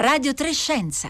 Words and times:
Radio 0.00 0.32
Trescenza. 0.32 1.08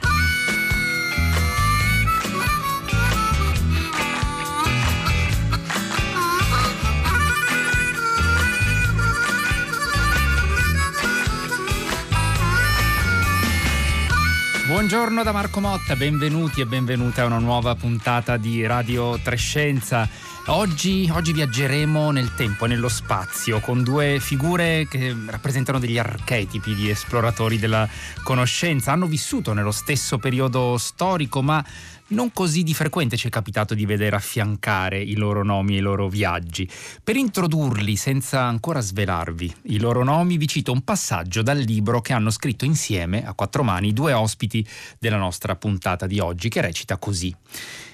Buongiorno 14.66 15.22
da 15.22 15.32
Marco 15.32 15.60
Motta, 15.60 15.94
benvenuti 15.94 16.62
e 16.62 16.64
benvenute 16.64 17.20
a 17.20 17.26
una 17.26 17.38
nuova 17.38 17.74
puntata 17.74 18.38
di 18.38 18.64
Radio 18.64 19.18
Trescenza. 19.22 20.08
Oggi, 20.50 21.10
oggi, 21.12 21.34
viaggeremo 21.34 22.10
nel 22.10 22.34
tempo 22.34 22.64
e 22.64 22.68
nello 22.68 22.88
spazio 22.88 23.60
con 23.60 23.82
due 23.82 24.18
figure 24.18 24.86
che 24.88 25.14
rappresentano 25.26 25.78
degli 25.78 25.98
archetipi 25.98 26.74
di 26.74 26.88
esploratori 26.88 27.58
della 27.58 27.86
conoscenza. 28.22 28.92
Hanno 28.92 29.06
vissuto 29.06 29.52
nello 29.52 29.72
stesso 29.72 30.16
periodo 30.16 30.78
storico, 30.78 31.42
ma 31.42 31.62
non 32.08 32.32
così 32.32 32.62
di 32.62 32.72
frequente 32.72 33.18
ci 33.18 33.26
è 33.26 33.30
capitato 33.30 33.74
di 33.74 33.84
vedere 33.84 34.16
affiancare 34.16 34.98
i 34.98 35.16
loro 35.16 35.44
nomi 35.44 35.74
e 35.74 35.78
i 35.78 35.82
loro 35.82 36.08
viaggi. 36.08 36.66
Per 37.04 37.14
introdurli, 37.14 37.94
senza 37.96 38.42
ancora 38.42 38.80
svelarvi 38.80 39.54
i 39.64 39.78
loro 39.78 40.02
nomi, 40.02 40.38
vi 40.38 40.48
cito 40.48 40.72
un 40.72 40.80
passaggio 40.80 41.42
dal 41.42 41.58
libro 41.58 42.00
che 42.00 42.14
hanno 42.14 42.30
scritto 42.30 42.64
insieme, 42.64 43.26
a 43.26 43.34
quattro 43.34 43.62
mani, 43.62 43.92
due 43.92 44.14
ospiti 44.14 44.66
della 44.98 45.18
nostra 45.18 45.56
puntata 45.56 46.06
di 46.06 46.18
oggi, 46.20 46.48
che 46.48 46.62
recita 46.62 46.96
così. 46.96 47.36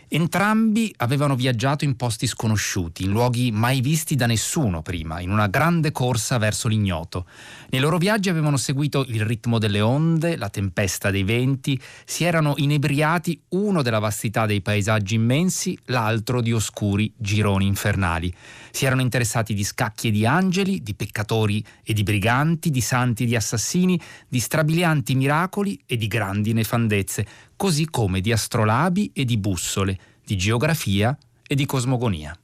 Entrambi 0.09 0.93
avevano 0.99 1.35
viaggiato 1.35 1.85
in 1.85 1.97
posti 1.97 2.27
sconosciuti, 2.27 3.05
in 3.05 3.11
luoghi 3.11 3.51
mai 3.51 3.81
visti 3.81 4.15
da 4.15 4.27
nessuno 4.27 4.83
prima, 4.83 5.21
in 5.21 5.31
una 5.31 5.47
grande 5.49 5.93
corsa 5.93 6.39
verso 6.39 6.69
l'ignoto. 6.69 7.27
Nei 7.71 7.81
loro 7.81 7.99
viaggi 7.99 8.29
avevano 8.29 8.57
seguito 8.57 9.05
il 9.09 9.25
ritmo 9.25 9.59
delle 9.59 9.81
onde, 9.81 10.37
la 10.37 10.51
tempesta 10.51 11.11
dei 11.11 11.25
venti, 11.25 11.81
si 12.05 12.25
erano 12.25 12.55
inebriati 12.57 13.41
uno 13.51 13.83
della 13.83 13.99
vastità 13.99 14.47
dei 14.47 14.61
paesaggi 14.61 15.15
immensi, 15.15 15.77
l'altro 15.87 16.41
di 16.41 16.53
oscuri 16.53 17.13
gironi 17.17 17.67
infernali. 17.67 18.33
Si 18.71 18.85
erano 18.85 19.03
interessati 19.03 19.55
di 19.55 19.65
scacchi 19.65 20.09
e 20.09 20.11
di 20.11 20.27
angeli, 20.27 20.83
di 20.83 20.95
peccatori 20.95 21.65
e 21.83 21.93
di 21.93 22.03
briganti, 22.03 22.71
di 22.71 22.81
santi 22.81 23.23
e 23.23 23.27
di 23.27 23.37
assassini, 23.37 24.01
di 24.29 24.41
strabilianti 24.41 25.15
miracoli 25.15 25.81
e 25.87 25.97
di 25.97 26.09
grandi 26.09 26.53
nefandezze, 26.53 27.27
così 27.57 27.87
come 27.89 28.21
di 28.21 28.33
astrolabi 28.33 29.11
e 29.13 29.25
di 29.25 29.39
bussole, 29.39 29.99
di 30.25 30.37
geografia 30.37 31.17
e 31.47 31.55
di 31.55 31.67
cosmogonia. 31.67 32.37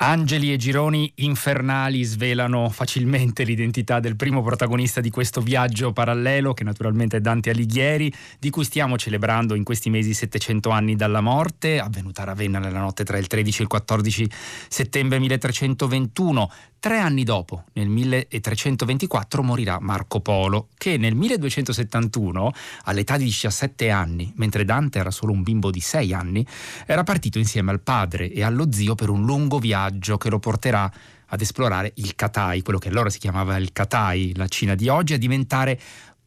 Angeli 0.00 0.52
e 0.52 0.56
gironi 0.56 1.10
infernali 1.16 2.04
svelano 2.04 2.68
facilmente 2.70 3.42
l'identità 3.42 3.98
del 3.98 4.14
primo 4.14 4.44
protagonista 4.44 5.00
di 5.00 5.10
questo 5.10 5.40
viaggio 5.40 5.92
parallelo, 5.92 6.54
che 6.54 6.62
naturalmente 6.62 7.16
è 7.16 7.20
Dante 7.20 7.50
Alighieri, 7.50 8.12
di 8.38 8.48
cui 8.50 8.62
stiamo 8.62 8.96
celebrando 8.96 9.56
in 9.56 9.64
questi 9.64 9.90
mesi 9.90 10.14
700 10.14 10.70
anni 10.70 10.94
dalla 10.94 11.20
morte, 11.20 11.80
avvenuta 11.80 12.22
a 12.22 12.26
Ravenna 12.26 12.60
nella 12.60 12.78
notte 12.78 13.02
tra 13.02 13.18
il 13.18 13.26
13 13.26 13.58
e 13.58 13.62
il 13.62 13.68
14 13.68 14.30
settembre 14.68 15.18
1321. 15.18 16.50
Tre 16.80 16.98
anni 17.00 17.24
dopo, 17.24 17.64
nel 17.72 17.88
1324, 17.88 19.42
morirà 19.42 19.80
Marco 19.80 20.20
Polo, 20.20 20.68
che 20.78 20.96
nel 20.96 21.16
1271, 21.16 22.52
all'età 22.84 23.16
di 23.16 23.24
17 23.24 23.90
anni, 23.90 24.32
mentre 24.36 24.64
Dante 24.64 25.00
era 25.00 25.10
solo 25.10 25.32
un 25.32 25.42
bimbo 25.42 25.72
di 25.72 25.80
6 25.80 26.12
anni, 26.12 26.46
era 26.86 27.02
partito 27.02 27.38
insieme 27.38 27.72
al 27.72 27.80
padre 27.80 28.30
e 28.30 28.44
allo 28.44 28.70
zio 28.70 28.94
per 28.94 29.08
un 29.08 29.24
lungo 29.24 29.58
viaggio 29.58 29.86
che 30.16 30.30
lo 30.30 30.38
porterà 30.38 30.90
ad 31.30 31.40
esplorare 31.40 31.92
il 31.96 32.14
Katai, 32.14 32.62
quello 32.62 32.78
che 32.78 32.88
allora 32.88 33.10
si 33.10 33.18
chiamava 33.18 33.56
il 33.56 33.72
Katai, 33.72 34.34
la 34.36 34.48
Cina 34.48 34.74
di 34.74 34.88
oggi, 34.88 35.14
a 35.14 35.18
diventare 35.18 35.78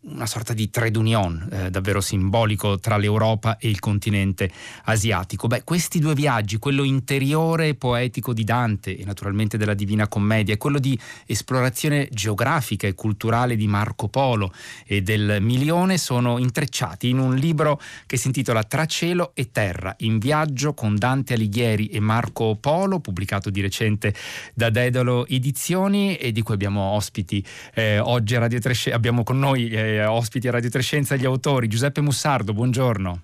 una 0.04 0.26
sorta 0.26 0.54
di 0.54 0.72
trade 0.72 0.98
union 0.98 1.48
eh, 1.52 1.70
davvero 1.70 2.02
simbolico 2.02 2.80
tra 2.80 2.98
l'Europa 2.98 3.58
e 3.58 3.70
il 3.70 3.80
continente 3.80 4.50
asiatico. 4.86 5.46
Beh, 5.46 5.64
questi 5.64 6.00
due 6.00 6.16
viaggi, 6.16 6.58
quello 6.58 6.84
interiore 6.84 7.70
e 7.70 7.76
poetico 7.76 8.34
di 8.34 8.44
Dante 8.44 8.98
e 8.98 9.06
naturalmente 9.06 9.58
della 9.58 9.76
Divina 9.76 10.08
Commedia 10.08 10.56
e 10.56 10.58
quello 10.58 10.80
di 10.80 10.98
esplorazione 11.28 12.08
geografica 12.12 12.88
e 12.88 12.96
culturale 12.96 13.56
di 13.56 13.68
Marco 13.68 14.08
Polo 14.08 14.52
e 14.88 15.04
del 15.04 15.38
Milione 15.40 16.00
sono 16.00 16.40
intrecciati 16.40 17.10
in 17.10 17.20
un 17.20 17.36
libro 17.36 17.80
che 18.08 18.18
si 18.18 18.28
intitola 18.28 18.64
Tra 18.64 18.86
cielo 18.88 19.32
e 19.36 19.52
terra, 19.52 19.94
in 20.00 20.18
viaggio 20.18 20.74
con 20.74 20.96
Dante 20.96 21.36
Alighieri 21.36 21.88
e 21.88 22.00
Marco 22.00 22.56
Polo, 22.60 23.00
pubblicato 23.00 23.52
di 23.52 23.62
recente 23.62 24.16
da 24.56 24.72
Dedalo 24.72 25.28
Edizioni 25.28 26.16
e 26.16 26.32
di 26.32 26.42
cui 26.42 26.56
abbiamo 26.56 26.82
ospiti 26.82 27.46
eh, 27.76 28.00
oggi 28.00 28.36
a 28.36 28.40
Radio 28.40 28.60
Tresce, 28.60 28.92
abbiamo 28.92 29.24
con 29.24 29.38
noi 29.38 29.70
eh, 29.70 29.91
ospiti 30.00 30.48
a 30.48 30.52
Radio 30.52 30.70
Trescenza 30.70 31.16
gli 31.16 31.26
autori. 31.26 31.68
Giuseppe 31.68 32.02
Mussardo, 32.02 32.54
buongiorno. 32.54 33.22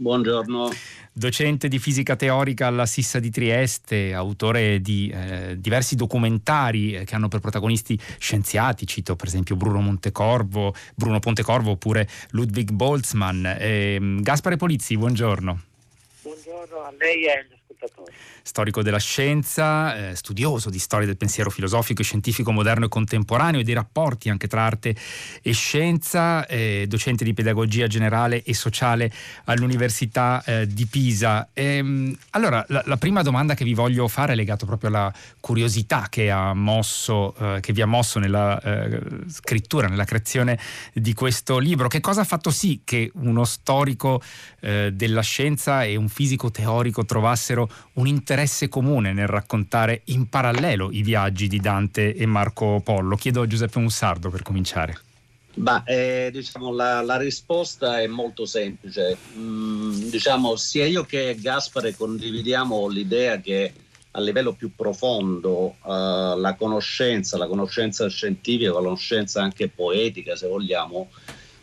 Buongiorno. 0.00 0.70
Docente 1.12 1.66
di 1.66 1.80
fisica 1.80 2.14
teorica 2.14 2.68
alla 2.68 2.86
Sissa 2.86 3.18
di 3.18 3.30
Trieste, 3.30 4.14
autore 4.14 4.80
di 4.80 5.10
eh, 5.12 5.56
diversi 5.58 5.96
documentari 5.96 6.94
eh, 6.94 7.04
che 7.04 7.16
hanno 7.16 7.26
per 7.26 7.40
protagonisti 7.40 7.98
scienziati, 8.18 8.86
cito 8.86 9.16
per 9.16 9.26
esempio 9.26 9.56
Bruno 9.56 9.80
Montecorvo, 9.80 10.72
Bruno 10.94 11.18
Pontecorvo 11.18 11.72
oppure 11.72 12.08
Ludwig 12.30 12.70
Boltzmann. 12.70 13.44
Eh, 13.58 13.98
Gaspare 14.20 14.56
Polizzi, 14.56 14.96
buongiorno. 14.96 15.62
Buongiorno 16.22 16.76
a 16.82 16.94
lei 16.96 17.24
e 17.24 17.30
agli 17.30 17.52
ascoltatori 17.52 18.12
storico 18.48 18.82
della 18.82 18.98
scienza, 18.98 20.08
eh, 20.08 20.16
studioso 20.16 20.70
di 20.70 20.78
storia 20.78 21.06
del 21.06 21.18
pensiero 21.18 21.50
filosofico 21.50 22.00
e 22.00 22.04
scientifico 22.04 22.50
moderno 22.50 22.86
e 22.86 22.88
contemporaneo 22.88 23.60
e 23.60 23.62
dei 23.62 23.74
rapporti 23.74 24.30
anche 24.30 24.48
tra 24.48 24.62
arte 24.62 24.96
e 25.42 25.52
scienza, 25.52 26.46
eh, 26.46 26.86
docente 26.88 27.24
di 27.24 27.34
pedagogia 27.34 27.86
generale 27.86 28.42
e 28.42 28.54
sociale 28.54 29.12
all'Università 29.44 30.42
eh, 30.46 30.66
di 30.66 30.86
Pisa. 30.86 31.46
Ehm, 31.52 32.16
allora, 32.30 32.64
la, 32.68 32.82
la, 32.86 32.96
prima 32.96 33.20
domanda 33.20 33.52
che 33.52 33.64
vi 33.64 33.74
voglio 33.74 34.08
fare 34.08 34.32
è 34.32 34.34
legata 34.34 34.64
proprio 34.64 34.88
alla 34.88 35.12
curiosità 35.40 36.06
che, 36.08 36.32
mosso, 36.54 37.34
eh, 37.36 37.60
che 37.60 37.74
vi 37.74 37.82
ha 37.82 37.86
mosso 37.86 38.18
nella 38.18 38.58
eh, 38.62 39.00
scrittura, 39.28 39.88
nella 39.88 40.04
creazione 40.04 40.58
di 40.94 41.12
questo 41.12 41.58
libro. 41.58 41.88
Che 41.88 42.00
cosa 42.00 42.22
ha 42.22 42.24
fatto 42.24 42.50
sì 42.50 42.80
che 42.82 43.10
uno 43.16 43.44
storico 43.44 44.22
eh, 44.60 44.90
della 44.94 45.20
scienza 45.20 45.84
e 45.84 45.96
un 45.96 46.08
fisico 46.08 46.50
teorico 46.50 47.04
trovassero 47.04 47.68
un 47.94 48.06
interesse 48.06 48.36
interesse 48.38 48.68
comune 48.68 49.12
nel 49.12 49.26
raccontare 49.26 50.02
in 50.06 50.28
parallelo 50.28 50.90
i 50.92 51.02
viaggi 51.02 51.48
di 51.48 51.58
Dante 51.58 52.14
e 52.14 52.24
Marco 52.24 52.80
Pollo? 52.84 53.16
Chiedo 53.16 53.42
a 53.42 53.46
Giuseppe 53.48 53.80
Mussardo 53.80 54.30
per 54.30 54.42
cominciare. 54.42 55.00
Bah, 55.54 55.82
eh, 55.84 56.30
diciamo, 56.32 56.72
la, 56.72 57.02
la, 57.02 57.16
risposta 57.16 58.00
è 58.00 58.06
molto 58.06 58.46
semplice. 58.46 59.16
Mm, 59.36 60.08
diciamo, 60.08 60.54
sia 60.54 60.86
io 60.86 61.02
che 61.02 61.36
Gaspare 61.40 61.96
condividiamo 61.96 62.86
l'idea 62.86 63.40
che 63.40 63.72
a 64.12 64.20
livello 64.20 64.52
più 64.52 64.70
profondo 64.76 65.74
uh, 65.82 66.38
la 66.38 66.54
conoscenza, 66.56 67.36
la 67.38 67.48
conoscenza 67.48 68.08
scientifica, 68.08 68.72
la 68.72 68.78
conoscenza 68.78 69.42
anche 69.42 69.68
poetica, 69.68 70.36
se 70.36 70.46
vogliamo, 70.46 71.10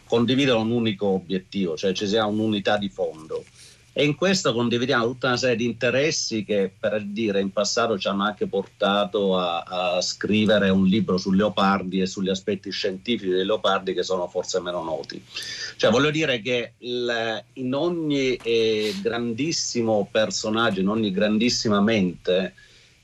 condividono 0.06 0.60
un 0.60 0.72
unico 0.72 1.08
obiettivo, 1.08 1.78
cioè 1.78 1.94
ci 1.94 2.06
sia 2.06 2.26
un'unità 2.26 2.78
di 2.78 2.90
fondo 2.90 3.46
e 3.98 4.04
in 4.04 4.16
questo 4.16 4.52
condividiamo 4.52 5.06
tutta 5.06 5.28
una 5.28 5.38
serie 5.38 5.56
di 5.56 5.64
interessi 5.64 6.44
che 6.44 6.70
per 6.78 7.02
dire 7.02 7.40
in 7.40 7.54
passato 7.54 7.98
ci 7.98 8.10
hanno 8.10 8.26
anche 8.26 8.46
portato 8.46 9.38
a, 9.38 9.62
a 9.62 10.02
scrivere 10.02 10.68
un 10.68 10.86
libro 10.86 11.18
sui 11.18 11.38
leopardi 11.38 12.02
e 12.02 12.06
sugli 12.06 12.28
aspetti 12.28 12.70
scientifici 12.72 13.30
dei 13.30 13.46
leopardi 13.46 13.94
che 13.94 14.04
sono 14.04 14.28
forse 14.28 14.60
meno 14.60 14.84
noti. 14.84 15.24
Cioè 15.78 15.92
voglio 15.92 16.12
dire 16.12 16.42
che 16.42 16.74
il, 16.80 17.44
in 17.54 17.74
ogni 17.74 18.36
eh, 18.36 18.94
grandissimo 19.02 20.10
personaggio, 20.12 20.82
in 20.82 20.90
ogni 20.90 21.12
grandissima 21.12 21.80
mente, 21.80 22.54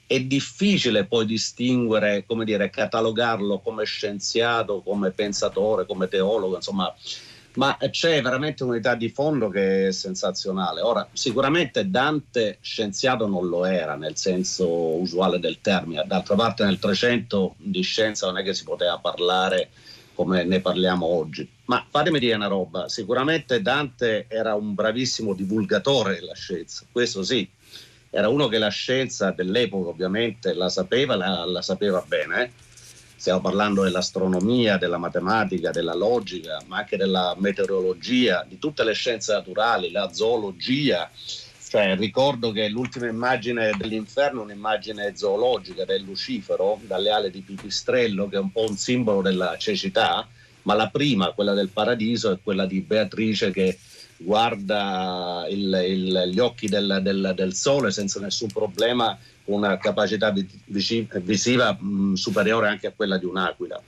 è 0.06 0.20
difficile 0.20 1.06
poi 1.06 1.26
distinguere, 1.26 2.26
come 2.28 2.44
dire, 2.44 2.70
catalogarlo 2.70 3.60
come 3.60 3.86
scienziato, 3.86 4.82
come 4.82 5.12
pensatore, 5.12 5.86
come 5.86 6.10
teologo, 6.10 6.56
insomma 6.56 6.94
ma 7.56 7.78
c'è 7.90 8.22
veramente 8.22 8.64
un'unità 8.64 8.96
di 8.96 9.10
fondo 9.10 9.50
che 9.50 9.88
è 9.88 9.92
sensazionale. 9.92 10.82
Ora, 10.82 11.08
sicuramente 11.12 11.90
Dante 11.90 12.58
scienziato 12.62 13.28
non 13.28 13.48
lo 13.48 13.66
era 13.66 13.96
nel 13.96 14.16
senso 14.16 14.68
usuale 15.00 15.40
del 15.40 15.60
termine, 15.62 16.04
d'altra 16.06 16.36
parte 16.36 16.64
nel 16.64 16.80
300 16.80 17.56
di 17.58 17.82
scienza 17.82 18.28
non 18.28 18.38
è 18.38 18.44
che 18.44 18.54
si 18.54 18.64
poteva 18.64 18.98
parlare 19.00 19.70
come 20.14 20.44
ne 20.44 20.60
parliamo 20.60 21.06
oggi. 21.06 21.50
Ma 21.66 21.86
fatemi 21.90 22.20
dire 22.20 22.36
una 22.36 22.48
roba, 22.48 22.88
sicuramente 22.90 23.62
Dante 23.62 24.26
era 24.28 24.56
un 24.56 24.74
bravissimo 24.74 25.34
divulgatore 25.34 26.16
della 26.16 26.36
scienza, 26.36 26.86
questo 26.92 27.24
sì, 27.24 27.50
era 28.10 28.28
uno 28.28 28.48
che 28.48 28.58
la 28.58 28.70
scienza 28.70 29.32
dell'epoca 29.32 29.90
ovviamente 29.90 30.54
la 30.54 30.70
sapeva, 30.70 31.16
la, 31.16 31.46
la 31.46 31.62
sapeva 31.62 32.04
bene. 32.06 32.44
Eh? 32.44 32.52
Stiamo 33.22 33.40
parlando 33.40 33.84
dell'astronomia, 33.84 34.78
della 34.78 34.98
matematica, 34.98 35.70
della 35.70 35.94
logica, 35.94 36.60
ma 36.66 36.78
anche 36.78 36.98
della 36.98 37.36
meteorologia, 37.38 38.44
di 38.50 38.58
tutte 38.58 38.84
le 38.84 38.94
scienze 38.94 39.32
naturali, 39.34 39.92
la 39.92 40.12
zoologia. 40.12 41.08
Cioè, 41.70 41.96
ricordo 41.98 42.52
che 42.52 42.68
l'ultima 42.68 43.06
immagine 43.06 43.74
dell'inferno 43.78 44.42
è 44.42 44.46
un'immagine 44.46 45.16
zoologica 45.16 45.86
del 45.86 46.02
Lucifero, 46.02 46.80
dalle 46.82 47.12
ali 47.12 47.30
di 47.30 47.42
pipistrello, 47.42 48.28
che 48.28 48.38
è 48.38 48.40
un 48.40 48.52
po' 48.52 48.66
un 48.68 48.76
simbolo 48.76 49.22
della 49.22 49.56
cecità, 49.56 50.28
ma 50.64 50.74
la 50.74 50.90
prima, 50.90 51.32
quella 51.34 51.54
del 51.54 51.70
paradiso, 51.70 52.32
è 52.32 52.40
quella 52.42 52.66
di 52.66 52.82
Beatrice 52.82 53.52
che 53.52 53.78
guarda 54.24 55.46
il, 55.50 55.84
il, 55.88 56.30
gli 56.32 56.40
occhi 56.40 56.68
del, 56.68 57.00
del, 57.02 57.34
del, 57.36 57.54
sole 57.54 57.92
senza 57.92 58.20
nessun 58.20 58.50
problema, 58.50 59.18
con 59.44 59.56
una 59.56 59.78
capacità 59.78 60.34
visiva 60.66 61.74
mh, 61.74 62.14
superiore 62.14 62.68
anche 62.68 62.88
a 62.88 62.94
quella 62.96 63.18
di 63.18 63.26
un'aquila. 63.26 63.82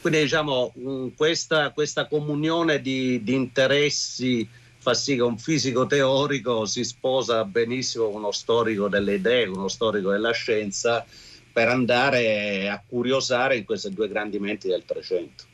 Quindi 0.00 0.20
diciamo 0.20 0.72
mh, 0.74 1.08
questa, 1.16 1.70
questa, 1.70 2.06
comunione 2.06 2.80
di, 2.80 3.22
di, 3.22 3.34
interessi 3.34 4.48
fa 4.78 4.94
sì 4.94 5.14
che 5.14 5.22
un 5.22 5.38
fisico 5.38 5.86
teorico 5.86 6.66
si 6.66 6.82
sposa 6.82 7.44
benissimo 7.44 8.06
con 8.06 8.16
uno 8.16 8.32
storico 8.32 8.88
delle 8.88 9.14
idee, 9.14 9.46
con 9.46 9.58
uno 9.58 9.68
storico 9.68 10.10
della 10.10 10.32
scienza, 10.32 11.04
per 11.52 11.68
andare 11.68 12.68
a 12.68 12.82
curiosare 12.84 13.58
in 13.58 13.64
queste 13.64 13.90
due 13.90 14.08
grandi 14.08 14.40
menti 14.40 14.66
del 14.66 14.84
Trecento. 14.84 15.44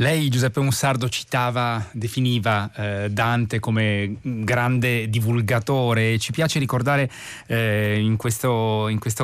Lei, 0.00 0.28
Giuseppe 0.28 0.60
Mussardo, 0.60 1.08
citava, 1.08 1.84
definiva 1.90 2.70
eh, 2.72 3.10
Dante 3.10 3.58
come 3.58 4.14
grande 4.22 5.10
divulgatore. 5.10 6.20
Ci 6.20 6.30
piace 6.30 6.60
ricordare 6.60 7.10
eh, 7.46 7.98
in, 7.98 8.16
questa 8.16 8.46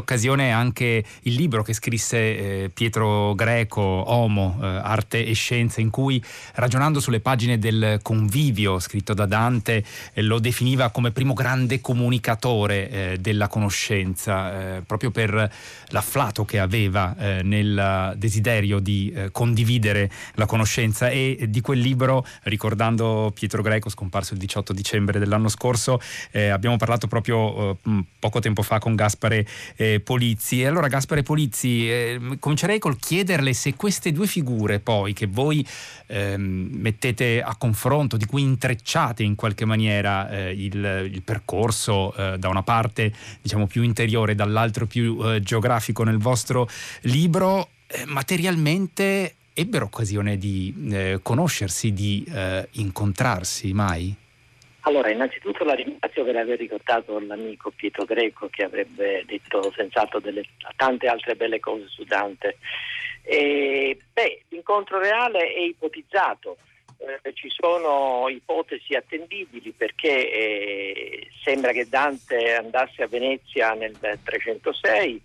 occasione 0.00 0.50
anche 0.50 1.04
il 1.22 1.34
libro 1.34 1.62
che 1.62 1.74
scrisse 1.74 2.16
eh, 2.16 2.70
Pietro 2.74 3.36
Greco, 3.36 3.82
Homo, 3.82 4.58
eh, 4.60 4.66
Arte 4.66 5.24
e 5.24 5.32
Scienza, 5.34 5.80
in 5.80 5.90
cui 5.90 6.20
ragionando 6.54 6.98
sulle 6.98 7.20
pagine 7.20 7.60
del 7.60 8.00
convivio 8.02 8.80
scritto 8.80 9.14
da 9.14 9.26
Dante, 9.26 9.84
eh, 10.12 10.22
lo 10.22 10.40
definiva 10.40 10.90
come 10.90 11.12
primo 11.12 11.34
grande 11.34 11.80
comunicatore 11.80 12.90
eh, 12.90 13.18
della 13.20 13.46
conoscenza, 13.46 14.82
proprio 14.84 15.12
per 15.12 15.52
l'afflato 15.90 16.44
che 16.44 16.58
aveva 16.58 17.14
nel 17.42 18.14
desiderio 18.16 18.80
di 18.80 19.14
condividere 19.30 20.10
la 20.34 20.46
conoscenza 20.46 20.62
conoscenza 20.64 21.10
e 21.10 21.46
di 21.48 21.60
quel 21.60 21.78
libro, 21.78 22.24
ricordando 22.44 23.30
Pietro 23.34 23.60
Greco, 23.60 23.90
scomparso 23.90 24.32
il 24.32 24.40
18 24.40 24.72
dicembre 24.72 25.18
dell'anno 25.18 25.48
scorso, 25.48 26.00
eh, 26.30 26.48
abbiamo 26.48 26.76
parlato 26.76 27.06
proprio 27.06 27.72
eh, 27.72 28.04
poco 28.18 28.40
tempo 28.40 28.62
fa 28.62 28.78
con 28.78 28.94
Gaspare 28.94 29.46
eh, 29.76 30.00
Polizzi. 30.00 30.62
E 30.62 30.66
allora 30.66 30.88
Gaspare 30.88 31.22
Polizzi, 31.22 31.88
eh, 31.88 32.36
comincerei 32.40 32.78
col 32.78 32.96
chiederle 32.96 33.52
se 33.52 33.74
queste 33.74 34.10
due 34.10 34.26
figure 34.26 34.80
poi 34.80 35.12
che 35.12 35.26
voi 35.26 35.64
ehm, 36.06 36.68
mettete 36.72 37.42
a 37.42 37.54
confronto, 37.56 38.16
di 38.16 38.24
cui 38.24 38.42
intrecciate 38.42 39.22
in 39.22 39.34
qualche 39.34 39.66
maniera 39.66 40.30
eh, 40.30 40.50
il, 40.52 41.10
il, 41.12 41.22
percorso 41.22 42.14
eh, 42.16 42.38
da 42.38 42.48
una 42.48 42.62
parte 42.62 43.12
diciamo 43.42 43.66
più 43.66 43.82
interiore, 43.82 44.34
dall'altro 44.34 44.86
più 44.86 45.40
geografico 45.40 46.04
nel 46.04 46.18
vostro 46.18 46.68
libro, 47.02 47.68
materialmente 48.06 49.34
ebbero 49.54 49.86
occasione 49.86 50.36
di 50.36 50.74
eh, 50.92 51.20
conoscersi, 51.22 51.92
di 51.92 52.24
eh, 52.28 52.68
incontrarsi 52.72 53.72
mai? 53.72 54.14
Allora, 54.86 55.10
innanzitutto 55.10 55.64
la 55.64 55.74
ringrazio 55.74 56.24
per 56.24 56.36
aver 56.36 56.58
ricordato 56.58 57.18
l'amico 57.18 57.70
Pietro 57.70 58.04
Greco 58.04 58.48
che 58.50 58.64
avrebbe 58.64 59.24
detto 59.26 59.72
senz'altro 59.74 60.20
delle, 60.20 60.44
tante 60.76 61.06
altre 61.06 61.36
belle 61.36 61.58
cose 61.58 61.86
su 61.88 62.04
Dante. 62.04 62.58
E, 63.22 63.98
beh, 64.12 64.42
l'incontro 64.48 64.98
reale 64.98 65.38
è 65.54 65.60
ipotizzato, 65.60 66.58
eh, 66.98 67.32
ci 67.32 67.48
sono 67.48 68.28
ipotesi 68.28 68.94
attendibili 68.94 69.72
perché 69.72 70.30
eh, 70.30 71.28
sembra 71.42 71.72
che 71.72 71.88
Dante 71.88 72.54
andasse 72.54 73.02
a 73.02 73.08
Venezia 73.08 73.72
nel 73.72 73.96
306 74.22 75.22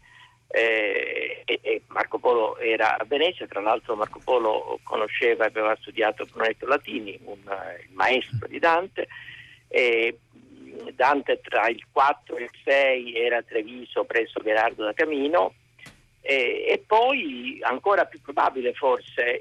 eh, 0.51 1.43
e, 1.45 1.81
Marco 1.87 2.17
Polo 2.17 2.57
era 2.57 2.97
a 2.97 3.05
Venezia, 3.05 3.45
tra 3.47 3.61
l'altro 3.61 3.95
Marco 3.95 4.19
Polo 4.23 4.79
conosceva 4.83 5.45
e 5.45 5.47
aveva 5.47 5.77
studiato 5.79 6.25
Brunetto 6.25 6.65
Latini, 6.65 7.19
un, 7.23 7.37
il 7.37 7.93
maestro 7.93 8.47
di 8.47 8.59
Dante. 8.59 9.07
E 9.67 10.17
Dante 10.93 11.39
tra 11.41 11.67
il 11.67 11.85
4 11.91 12.37
e 12.37 12.43
il 12.43 12.51
6 12.63 13.15
era 13.15 13.37
a 13.37 13.43
Treviso 13.43 14.05
presso 14.05 14.39
Gerardo 14.41 14.83
da 14.83 14.93
Camino 14.93 15.53
e, 16.21 16.65
e, 16.67 16.83
poi 16.85 17.59
ancora 17.61 18.05
più 18.05 18.21
probabile 18.21 18.73
forse 18.73 19.39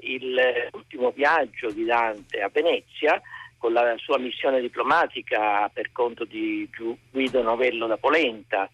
l'ultimo 0.71 1.11
viaggio 1.11 1.71
di 1.71 1.85
Dante 1.85 2.41
a 2.41 2.49
Venezia 2.49 3.21
con 3.57 3.73
la 3.73 3.95
sua 3.97 4.17
missione 4.17 4.61
diplomatica 4.61 5.69
per 5.73 5.91
conto 5.91 6.23
di 6.23 6.69
Guido 7.11 7.41
Novello 7.41 7.87
da 7.87 7.97
Polenta 7.97 8.69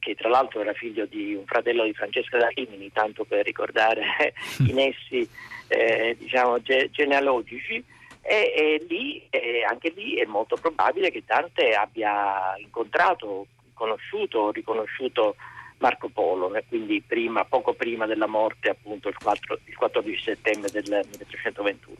che 0.00 0.16
tra 0.16 0.28
l'altro 0.28 0.60
era 0.60 0.72
figlio 0.72 1.06
di 1.06 1.34
un 1.34 1.44
fratello 1.44 1.84
di 1.84 1.94
Francesca 1.94 2.38
da 2.38 2.48
Rimini, 2.48 2.90
tanto 2.90 3.24
per 3.24 3.44
ricordare 3.44 4.32
i 4.66 4.72
nessi 4.72 5.28
eh, 5.68 6.16
diciamo, 6.18 6.60
ge- 6.62 6.90
genealogici, 6.90 7.84
e, 8.22 8.52
e 8.54 8.86
lì, 8.88 9.24
eh, 9.30 9.64
anche 9.68 9.92
lì 9.94 10.16
è 10.16 10.24
molto 10.24 10.56
probabile 10.56 11.10
che 11.10 11.22
Dante 11.24 11.72
abbia 11.72 12.54
incontrato, 12.58 13.46
conosciuto, 13.72 14.50
riconosciuto 14.50 15.36
Marco 15.78 16.08
Polo, 16.08 16.52
quindi 16.68 17.02
prima, 17.02 17.44
poco 17.44 17.72
prima 17.72 18.06
della 18.06 18.26
morte, 18.26 18.70
appunto 18.70 19.08
il, 19.08 19.16
4, 19.16 19.58
il 19.64 19.76
14 19.76 20.22
settembre 20.22 20.70
del 20.70 20.84
1321. 20.84 21.96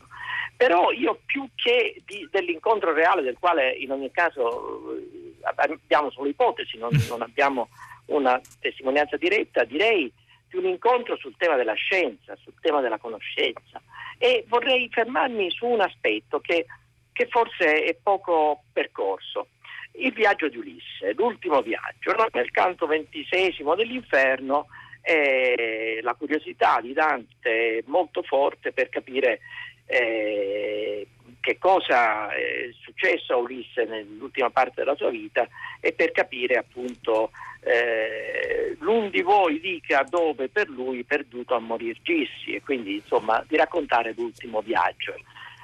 Però 0.55 0.91
io 0.91 1.19
più 1.25 1.49
che 1.55 2.01
di, 2.05 2.27
dell'incontro 2.29 2.93
reale, 2.93 3.23
del 3.23 3.37
quale 3.39 3.71
in 3.71 3.91
ogni 3.91 4.11
caso 4.11 4.95
eh, 4.95 5.33
abbiamo 5.55 6.11
solo 6.11 6.29
ipotesi, 6.29 6.77
non, 6.77 6.91
non 7.09 7.23
abbiamo 7.23 7.69
una 8.11 8.39
testimonianza 8.59 9.17
diretta, 9.17 9.63
direi 9.63 10.11
di 10.49 10.57
un 10.57 10.65
incontro 10.65 11.15
sul 11.17 11.35
tema 11.37 11.55
della 11.55 11.73
scienza, 11.73 12.35
sul 12.41 12.53
tema 12.59 12.81
della 12.81 12.97
conoscenza 12.97 13.81
e 14.17 14.45
vorrei 14.47 14.89
fermarmi 14.91 15.49
su 15.49 15.65
un 15.65 15.81
aspetto 15.81 16.39
che, 16.39 16.65
che 17.11 17.27
forse 17.27 17.83
è 17.83 17.95
poco 18.01 18.63
percorso. 18.71 19.47
Il 19.93 20.13
viaggio 20.13 20.47
di 20.47 20.57
Ulisse, 20.57 21.13
l'ultimo 21.15 21.61
viaggio, 21.61 22.13
no? 22.13 22.27
nel 22.31 22.51
canto 22.51 22.85
ventisesimo 22.85 23.75
dell'inferno, 23.75 24.67
eh, 25.01 25.99
la 26.01 26.13
curiosità 26.13 26.79
di 26.81 26.93
Dante 26.93 27.79
è 27.79 27.83
molto 27.87 28.21
forte 28.21 28.71
per 28.71 28.89
capire 28.89 29.39
eh, 29.87 31.07
che 31.41 31.57
cosa 31.57 32.31
è 32.31 32.69
successo 32.79 33.33
a 33.33 33.37
Ulisse 33.37 33.83
nell'ultima 33.83 34.49
parte 34.49 34.75
della 34.75 34.95
sua 34.95 35.09
vita 35.09 35.45
e 35.81 35.91
per 35.91 36.11
capire 36.11 36.55
appunto 36.55 37.31
eh, 37.63 38.77
l'un 38.79 39.09
di 39.09 39.21
voi 39.21 39.59
dica 39.59 40.05
dove 40.07 40.47
per 40.49 40.69
lui 40.69 41.03
perduto 41.03 41.55
a 41.55 41.59
morir 41.59 41.97
gissi 42.01 42.53
e 42.53 42.61
quindi 42.61 42.95
insomma 42.95 43.43
di 43.47 43.57
raccontare 43.57 44.13
l'ultimo 44.15 44.61
viaggio. 44.61 45.15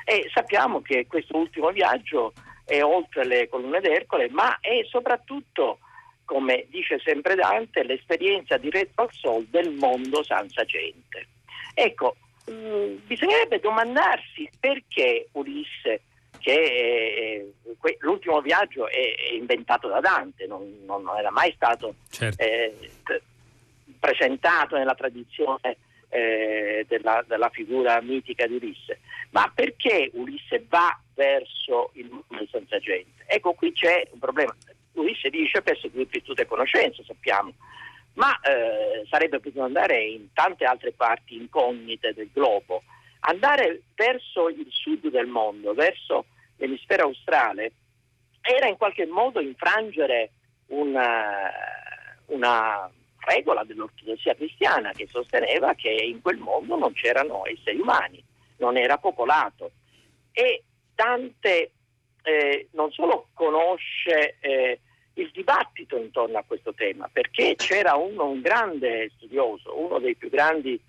E 0.04 0.30
sappiamo 0.34 0.82
che 0.82 1.06
questo 1.08 1.38
ultimo 1.38 1.70
viaggio 1.70 2.34
è 2.66 2.82
oltre 2.84 3.26
le 3.26 3.48
colonne 3.48 3.80
d'Ercole 3.80 4.30
ma 4.30 4.60
è 4.60 4.84
soprattutto 4.90 5.80
come 6.26 6.66
dice 6.70 7.00
sempre 7.00 7.36
Dante, 7.36 7.84
l'esperienza 7.84 8.58
diretta 8.58 9.04
al 9.04 9.12
sol 9.14 9.46
del 9.46 9.72
mondo 9.72 10.22
senza 10.24 10.66
gente. 10.66 11.28
Ecco, 11.74 12.18
mh, 12.48 12.54
mm, 12.54 12.96
bisognerebbe 13.06 13.60
domandarsi 13.60 14.50
perché 14.60 15.28
Ulisse, 15.34 16.02
che 16.40 16.54
è, 16.54 17.96
l'ultimo 18.00 18.42
viaggio 18.42 18.88
è, 18.88 19.16
è, 19.16 19.34
inventato 19.34 19.88
da 19.88 20.00
Dante, 20.00 20.48
non, 20.48 20.84
non 20.86 21.08
era 21.18 21.32
mai 21.32 21.52
stato 21.54 21.96
certo. 22.10 22.42
eh, 22.44 22.92
presentato 24.00 24.78
nella 24.78 24.96
tradizione 24.96 25.78
eh, 26.10 26.86
della, 26.88 27.24
della, 27.28 27.50
figura 27.50 28.02
mitica 28.02 28.48
di 28.48 28.56
Ulisse, 28.56 29.00
ma 29.32 29.52
perché 29.54 30.10
Ulisse 30.14 30.66
va 30.68 30.98
verso 31.14 31.92
il 31.94 32.10
mondo 32.10 32.48
senza 32.50 32.80
gente? 32.80 33.24
Ecco, 33.26 33.54
qui 33.54 33.74
c'è 33.74 34.08
un 34.12 34.20
problema. 34.20 34.56
Ulisse 34.94 35.30
dice 35.30 35.62
per 35.62 35.78
seguire 35.78 36.08
virtù 36.10 36.34
e 36.36 36.46
conoscenza, 36.46 37.04
sappiamo, 37.04 37.54
ma 38.18 38.40
eh, 38.42 39.06
sarebbe 39.10 39.40
potuto 39.40 39.64
andare 39.64 40.04
in 40.04 40.34
tante 40.34 40.66
altre 40.66 40.92
parti 40.92 41.36
incognite 41.36 42.14
del 42.14 42.30
globo. 42.34 42.84
Andare 43.22 43.84
verso 43.96 44.50
il 44.50 44.68
sud 44.70 45.08
del 45.10 45.28
mondo, 45.28 45.74
verso 45.74 46.26
l'emisfero 46.58 47.06
australe, 47.06 47.72
era 48.42 48.68
in 48.68 48.78
qualche 48.78 49.06
modo 49.06 49.40
infrangere 49.40 50.32
una, 50.68 51.52
una 52.28 52.90
regola 53.20 53.64
dell'ortodossia 53.64 54.36
cristiana 54.36 54.92
che 54.94 55.08
sosteneva 55.08 55.76
che 55.76 55.92
in 55.92 56.22
quel 56.22 56.38
mondo 56.38 56.78
non 56.78 56.94
c'erano 56.94 57.46
esseri 57.46 57.80
umani, 57.80 58.24
non 58.58 58.78
era 58.78 58.98
popolato. 58.98 59.72
E 60.32 60.64
Dante 60.96 61.72
eh, 62.24 62.68
non 62.72 62.92
solo 62.92 63.28
conosce 63.34 64.38
eh, 64.40 64.80
il 65.18 65.32
dibattito 65.34 65.98
intorno 65.98 66.38
a 66.38 66.44
questo 66.46 66.74
tema, 66.74 67.10
perché 67.12 67.56
c'era 67.56 67.96
uno, 67.96 68.30
un 68.30 68.42
grande 68.42 69.12
studioso, 69.16 69.80
uno 69.80 70.00
dei 70.00 70.16
più 70.16 70.30
grandi 70.30 70.80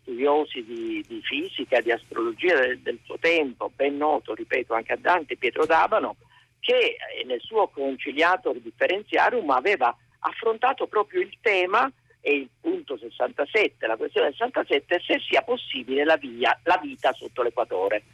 studiosi 0.00 0.64
di, 0.64 1.04
di 1.06 1.20
fisica, 1.22 1.80
di 1.80 1.90
astrologia 1.90 2.58
del, 2.60 2.78
del, 2.80 2.98
suo 3.04 3.18
tempo, 3.18 3.70
ben 3.74 3.96
noto, 3.96 4.34
ripeto, 4.34 4.74
anche 4.74 4.94
a 4.94 4.98
Dante, 4.98 5.36
Pietro 5.36 5.66
D'Abano, 5.66 6.16
che 6.60 6.96
eh, 6.96 7.24
nel 7.24 7.40
suo 7.40 7.68
conciliator 7.68 8.58
differenziarum 8.58 9.50
aveva 9.50 9.94
affrontato 10.20 10.86
proprio 10.86 11.20
il 11.20 11.36
tema 11.40 11.90
e 12.20 12.34
il 12.34 12.48
punto 12.58 12.96
67, 12.96 13.86
la 13.86 13.96
questione 13.96 14.30
67, 14.30 15.02
se 15.04 15.20
sia 15.28 15.42
possibile 15.42 16.04
la, 16.04 16.16
via, 16.16 16.58
la 16.64 16.78
vita 16.82 17.12
sotto 17.12 17.42
l'equatore. 17.42 18.04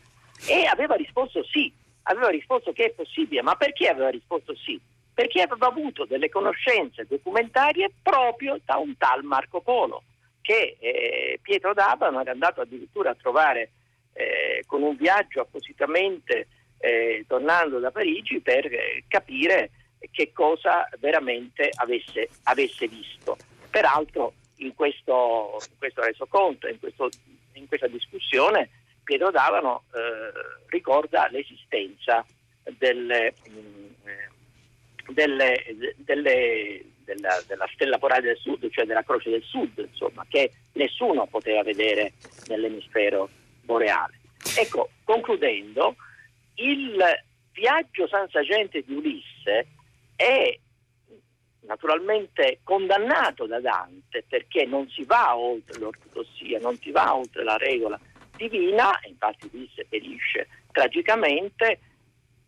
E 0.48 0.64
aveva 0.66 0.96
risposto 0.96 1.44
sì, 1.44 1.72
aveva 2.04 2.28
risposto 2.28 2.72
che 2.72 2.86
è 2.86 2.90
possibile, 2.90 3.42
ma 3.42 3.54
perché 3.54 3.88
aveva 3.88 4.08
risposto 4.08 4.56
sì? 4.56 4.80
Perché 5.20 5.42
aveva 5.42 5.66
avuto 5.66 6.06
delle 6.06 6.30
conoscenze 6.30 7.04
documentarie 7.06 7.90
proprio 8.02 8.58
da 8.64 8.78
un 8.78 8.96
tal 8.96 9.22
Marco 9.22 9.60
Polo, 9.60 10.02
che 10.40 10.78
eh, 10.80 11.38
Pietro 11.42 11.74
D'Abano 11.74 12.22
era 12.22 12.30
andato 12.30 12.62
addirittura 12.62 13.10
a 13.10 13.14
trovare 13.14 13.68
eh, 14.14 14.64
con 14.66 14.80
un 14.80 14.96
viaggio 14.96 15.42
appositamente 15.42 16.48
eh, 16.78 17.26
tornando 17.28 17.80
da 17.80 17.90
Parigi 17.90 18.40
per 18.40 18.64
eh, 18.64 19.04
capire 19.08 19.72
che 20.10 20.32
cosa 20.32 20.88
veramente 20.98 21.68
avesse, 21.74 22.30
avesse 22.44 22.88
visto. 22.88 23.36
Peraltro 23.68 24.32
in 24.60 24.74
questo, 24.74 25.58
in 25.68 25.76
questo 25.76 26.00
resoconto, 26.00 26.66
in, 26.66 26.78
questo, 26.78 27.10
in 27.52 27.68
questa 27.68 27.88
discussione, 27.88 28.70
Pietro 29.04 29.30
Davano 29.30 29.82
eh, 29.92 30.32
ricorda 30.68 31.28
l'esistenza 31.30 32.24
delle, 32.78 33.34
mh, 33.48 33.58
mm, 33.58 34.29
delle, 35.12 35.64
delle, 35.96 36.84
della, 37.04 37.42
della, 37.46 37.68
stella 37.72 37.98
polare 37.98 38.22
del 38.22 38.36
sud, 38.36 38.68
cioè 38.70 38.84
della 38.84 39.02
croce 39.02 39.30
del 39.30 39.42
sud, 39.42 39.72
insomma, 39.78 40.24
che 40.28 40.52
nessuno 40.72 41.26
poteva 41.26 41.62
vedere 41.62 42.12
nell'emisfero 42.48 43.28
boreale. 43.62 44.18
Ecco, 44.56 44.90
concludendo, 45.04 45.96
il 46.54 47.02
viaggio 47.52 48.08
senza 48.08 48.42
gente 48.42 48.82
di 48.82 48.94
Ulisse 48.94 49.66
è 50.16 50.58
naturalmente 51.62 52.60
condannato 52.64 53.46
da 53.46 53.60
Dante 53.60 54.24
perché 54.26 54.64
non 54.64 54.88
si 54.88 55.04
va 55.04 55.36
oltre 55.36 55.78
l'ortodossia, 55.78 56.58
non 56.58 56.76
si 56.76 56.90
va 56.90 57.14
oltre 57.14 57.44
la 57.44 57.56
regola 57.56 57.98
divina, 58.36 58.98
infatti 59.06 59.48
Ulisse 59.52 59.86
perisce 59.88 60.48
tragicamente, 60.72 61.78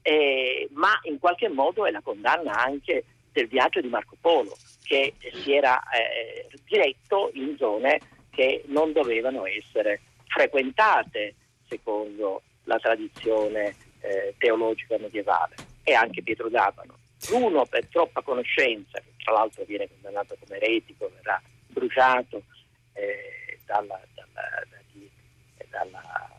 eh, 0.02 0.68
ma 0.72 0.98
in 1.04 1.18
qualche 1.18 1.48
modo 1.48 1.86
è 1.86 1.90
la 1.90 2.00
condanna 2.02 2.52
anche 2.62 3.04
del 3.32 3.48
viaggio 3.48 3.80
di 3.80 3.88
Marco 3.88 4.16
Polo, 4.20 4.56
che 4.82 5.14
si 5.20 5.54
era 5.54 5.80
eh, 5.90 6.48
diretto 6.66 7.30
in 7.34 7.56
zone 7.56 8.00
che 8.30 8.64
non 8.66 8.92
dovevano 8.92 9.46
essere 9.46 10.00
frequentate 10.26 11.34
secondo 11.66 12.42
la 12.64 12.78
tradizione 12.78 13.74
eh, 14.00 14.34
teologica 14.38 14.98
medievale, 14.98 15.54
e 15.82 15.94
anche 15.94 16.22
Pietro 16.22 16.48
D'Abano 16.48 16.98
l'uno 17.30 17.64
per 17.66 17.86
troppa 17.86 18.22
conoscenza, 18.22 18.98
che 18.98 19.12
tra 19.22 19.32
l'altro 19.32 19.64
viene 19.64 19.88
condannato 19.88 20.36
come 20.40 20.56
eretico, 20.56 21.10
verrà 21.14 21.40
bruciato 21.68 22.42
eh, 22.94 23.58
dalla, 23.64 24.00
dalla, 24.14 24.62
dalla, 25.70 26.30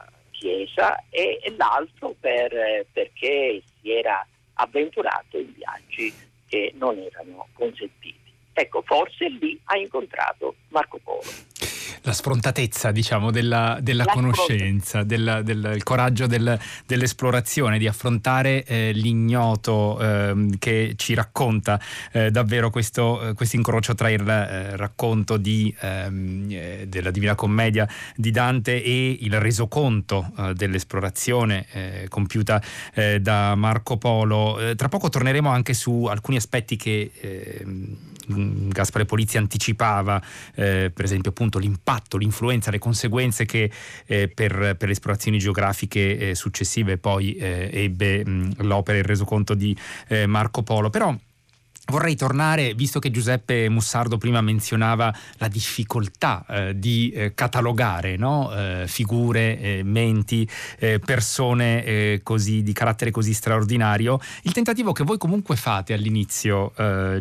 Chiesa, 0.44 1.02
e, 1.10 1.40
e 1.42 1.56
l'altro 1.56 2.14
per, 2.20 2.86
perché 2.92 3.64
si 3.80 3.92
era 3.94 4.28
avventurato 4.56 5.38
in 5.38 5.54
viaggi 5.54 6.14
che 6.48 6.74
non 6.76 6.98
erano 6.98 7.48
consentiti. 7.54 8.20
Ecco, 8.52 8.82
forse 8.82 9.30
lì 9.30 9.58
ha 9.64 9.78
incontrato 9.78 10.56
Marco 10.68 11.00
Polo 11.02 11.22
la 12.04 12.14
sfrontatezza 12.14 12.92
diciamo, 12.92 13.32
della, 13.32 13.78
della 13.82 14.06
conoscenza, 14.06 15.04
del, 15.04 15.42
del 15.44 15.82
coraggio 15.84 16.28
del, 16.28 16.60
dell'esplorazione, 16.86 17.78
di 17.78 17.88
affrontare 17.88 18.64
eh, 18.66 18.92
l'ignoto 18.94 20.00
eh, 20.00 20.48
che 20.60 20.94
ci 20.98 21.14
racconta 21.14 21.80
eh, 22.12 22.30
davvero 22.30 22.70
questo 22.70 23.36
eh, 23.38 23.48
incrocio 23.54 23.96
tra 23.96 24.10
il 24.10 24.28
eh, 24.28 24.76
racconto 24.76 25.38
di, 25.38 25.74
ehm, 25.80 26.48
eh, 26.50 26.86
della 26.88 27.12
Divina 27.12 27.36
Commedia 27.36 27.88
di 28.16 28.32
Dante 28.32 28.84
e 28.84 29.18
il 29.22 29.40
resoconto 29.40 30.32
dell'esplorazione 30.56 31.66
compiuta 32.10 32.62
da 33.20 33.56
Marco 33.56 33.98
Polo. 33.98 34.74
tra 34.76 34.90
poco 34.90 35.10
torneremo 35.10 35.50
anche 35.50 35.74
su 35.74 36.06
alcuni 36.06 36.38
aspetti 36.38 36.76
che 36.76 37.12
ehm, 37.20 37.98
Gaspare 38.70 39.06
Polizzi 39.06 39.38
anticipava, 39.38 40.22
per 40.54 40.94
esempio 40.98 41.32
appunto 41.32 41.60
l'impatto 41.60 41.93
l'impatto, 41.94 42.18
l'influenza, 42.18 42.72
le 42.72 42.80
conseguenze 42.80 43.46
che 43.46 43.70
eh, 44.06 44.28
per, 44.28 44.76
per, 44.78 44.88
le 44.88 44.94
esplorazioni 44.94 45.38
geografiche 45.38 46.30
eh, 46.30 46.36
successive 46.36 46.98
poi 46.98 47.36
eh, 47.36 47.70
ebbe 47.72 48.26
mh, 48.26 48.64
l'opera 48.64 48.98
e 48.98 49.02
il 49.02 49.08
resoconto 49.08 49.54
di 49.54 49.76
eh, 50.08 50.26
Marco 50.26 50.64
Polo. 50.64 50.90
Però 50.90 51.16
Vorrei 51.86 52.16
tornare, 52.16 52.74
visto 52.76 53.00
che 53.00 53.12
Giuseppe 53.12 53.68
Mussardo 53.68 54.18
prima 54.18 54.40
menzionava 54.40 55.14
la 55.40 55.50
difficoltà 55.50 56.46
eh, 56.48 56.80
di 56.80 57.10
eh, 57.10 57.34
catalogare 57.34 58.16
no? 58.16 58.56
eh, 58.56 58.86
figure, 58.88 59.60
eh, 59.60 59.82
menti, 59.84 60.50
eh, 60.80 61.00
persone 61.00 62.22
così, 62.24 62.64
di 62.64 62.72
carattere 62.72 63.12
così 63.12 63.34
straordinario, 63.34 64.18
il 64.44 64.54
tentativo 64.54 64.94
che 64.94 65.04
voi 65.04 65.18
comunque 65.18 65.58
fate 65.58 65.92
all'inizio, 65.94 66.72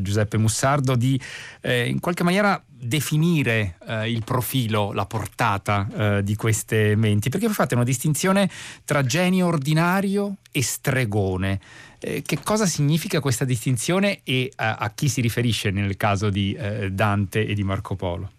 Giuseppe 0.00 0.38
Mussardo, 0.38 0.94
di 0.94 1.20
in 1.62 1.98
qualche 1.98 2.22
maniera 2.22 2.62
definire 2.82 3.76
il 4.06 4.24
profilo, 4.24 4.92
la 4.92 5.06
portata 5.06 6.20
di 6.22 6.34
queste 6.34 6.96
menti, 6.96 7.28
perché 7.28 7.46
voi 7.46 7.54
fate 7.54 7.74
una 7.74 7.84
distinzione 7.84 8.50
tra 8.84 9.04
genio 9.04 9.46
ordinario 9.46 10.36
e 10.50 10.62
stregone. 10.62 11.60
Eh, 12.04 12.22
che 12.22 12.40
cosa 12.42 12.66
significa 12.66 13.20
questa 13.20 13.44
distinzione 13.44 14.22
e 14.24 14.50
a, 14.56 14.74
a, 14.74 14.90
chi 14.90 15.08
si 15.08 15.20
riferisce 15.20 15.70
nel 15.70 15.96
caso 15.96 16.30
di 16.30 16.52
eh, 16.52 16.90
Dante 16.90 17.46
e 17.46 17.54
di 17.54 17.62
Marco 17.62 17.94
Polo? 17.94 18.30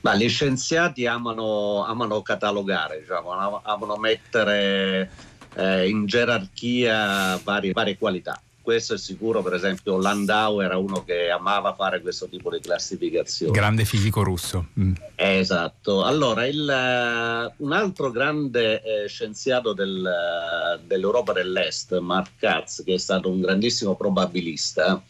Ma 0.00 0.14
gli 0.14 0.26
scienziati 0.28 1.06
amano, 1.06 1.84
amano 1.84 2.22
catalogare, 2.22 3.00
diciamo, 3.00 3.60
amano 3.62 3.96
mettere 3.96 5.10
eh, 5.54 5.86
in 5.86 6.06
gerarchia 6.06 7.38
varie, 7.44 7.72
varie 7.72 7.98
qualità 7.98 8.40
questo 8.66 8.94
è 8.94 8.98
sicuro, 8.98 9.44
per 9.44 9.54
esempio 9.54 9.96
Landau 9.96 10.58
era 10.58 10.76
uno 10.76 11.04
che 11.04 11.30
amava 11.30 11.72
fare 11.74 12.00
questo 12.00 12.28
tipo 12.28 12.50
di 12.50 12.58
classificazione. 12.58 13.52
Grande 13.52 13.84
fisico 13.84 14.24
russo. 14.24 14.70
Mm. 14.80 14.94
Esatto. 15.14 16.02
Allora, 16.02 16.46
il, 16.46 16.62
uh, 16.62 17.62
un 17.64 17.72
altro 17.72 18.10
grande 18.10 18.82
eh, 18.82 19.06
scienziato 19.06 19.72
del, 19.72 20.02
uh, 20.04 20.84
dell'Europa 20.84 21.32
dell'Est, 21.32 21.96
Mark 22.00 22.32
Katz, 22.40 22.82
che 22.82 22.94
è 22.94 22.98
stato 22.98 23.28
un 23.28 23.40
grandissimo 23.40 23.94
probabilista, 23.94 25.00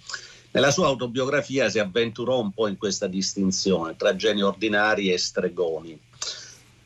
nella 0.51 0.71
sua 0.71 0.89
autobiografia 0.89 1.71
si 1.71 1.79
avventurò 1.79 2.39
un 2.39 2.53
po' 2.53 2.69
in 2.69 2.77
questa 2.77 3.07
distinzione 3.07 3.97
tra 3.97 4.15
geni 4.17 4.43
ordinari 4.43 5.11
e 5.11 5.17
stregoni 5.17 5.99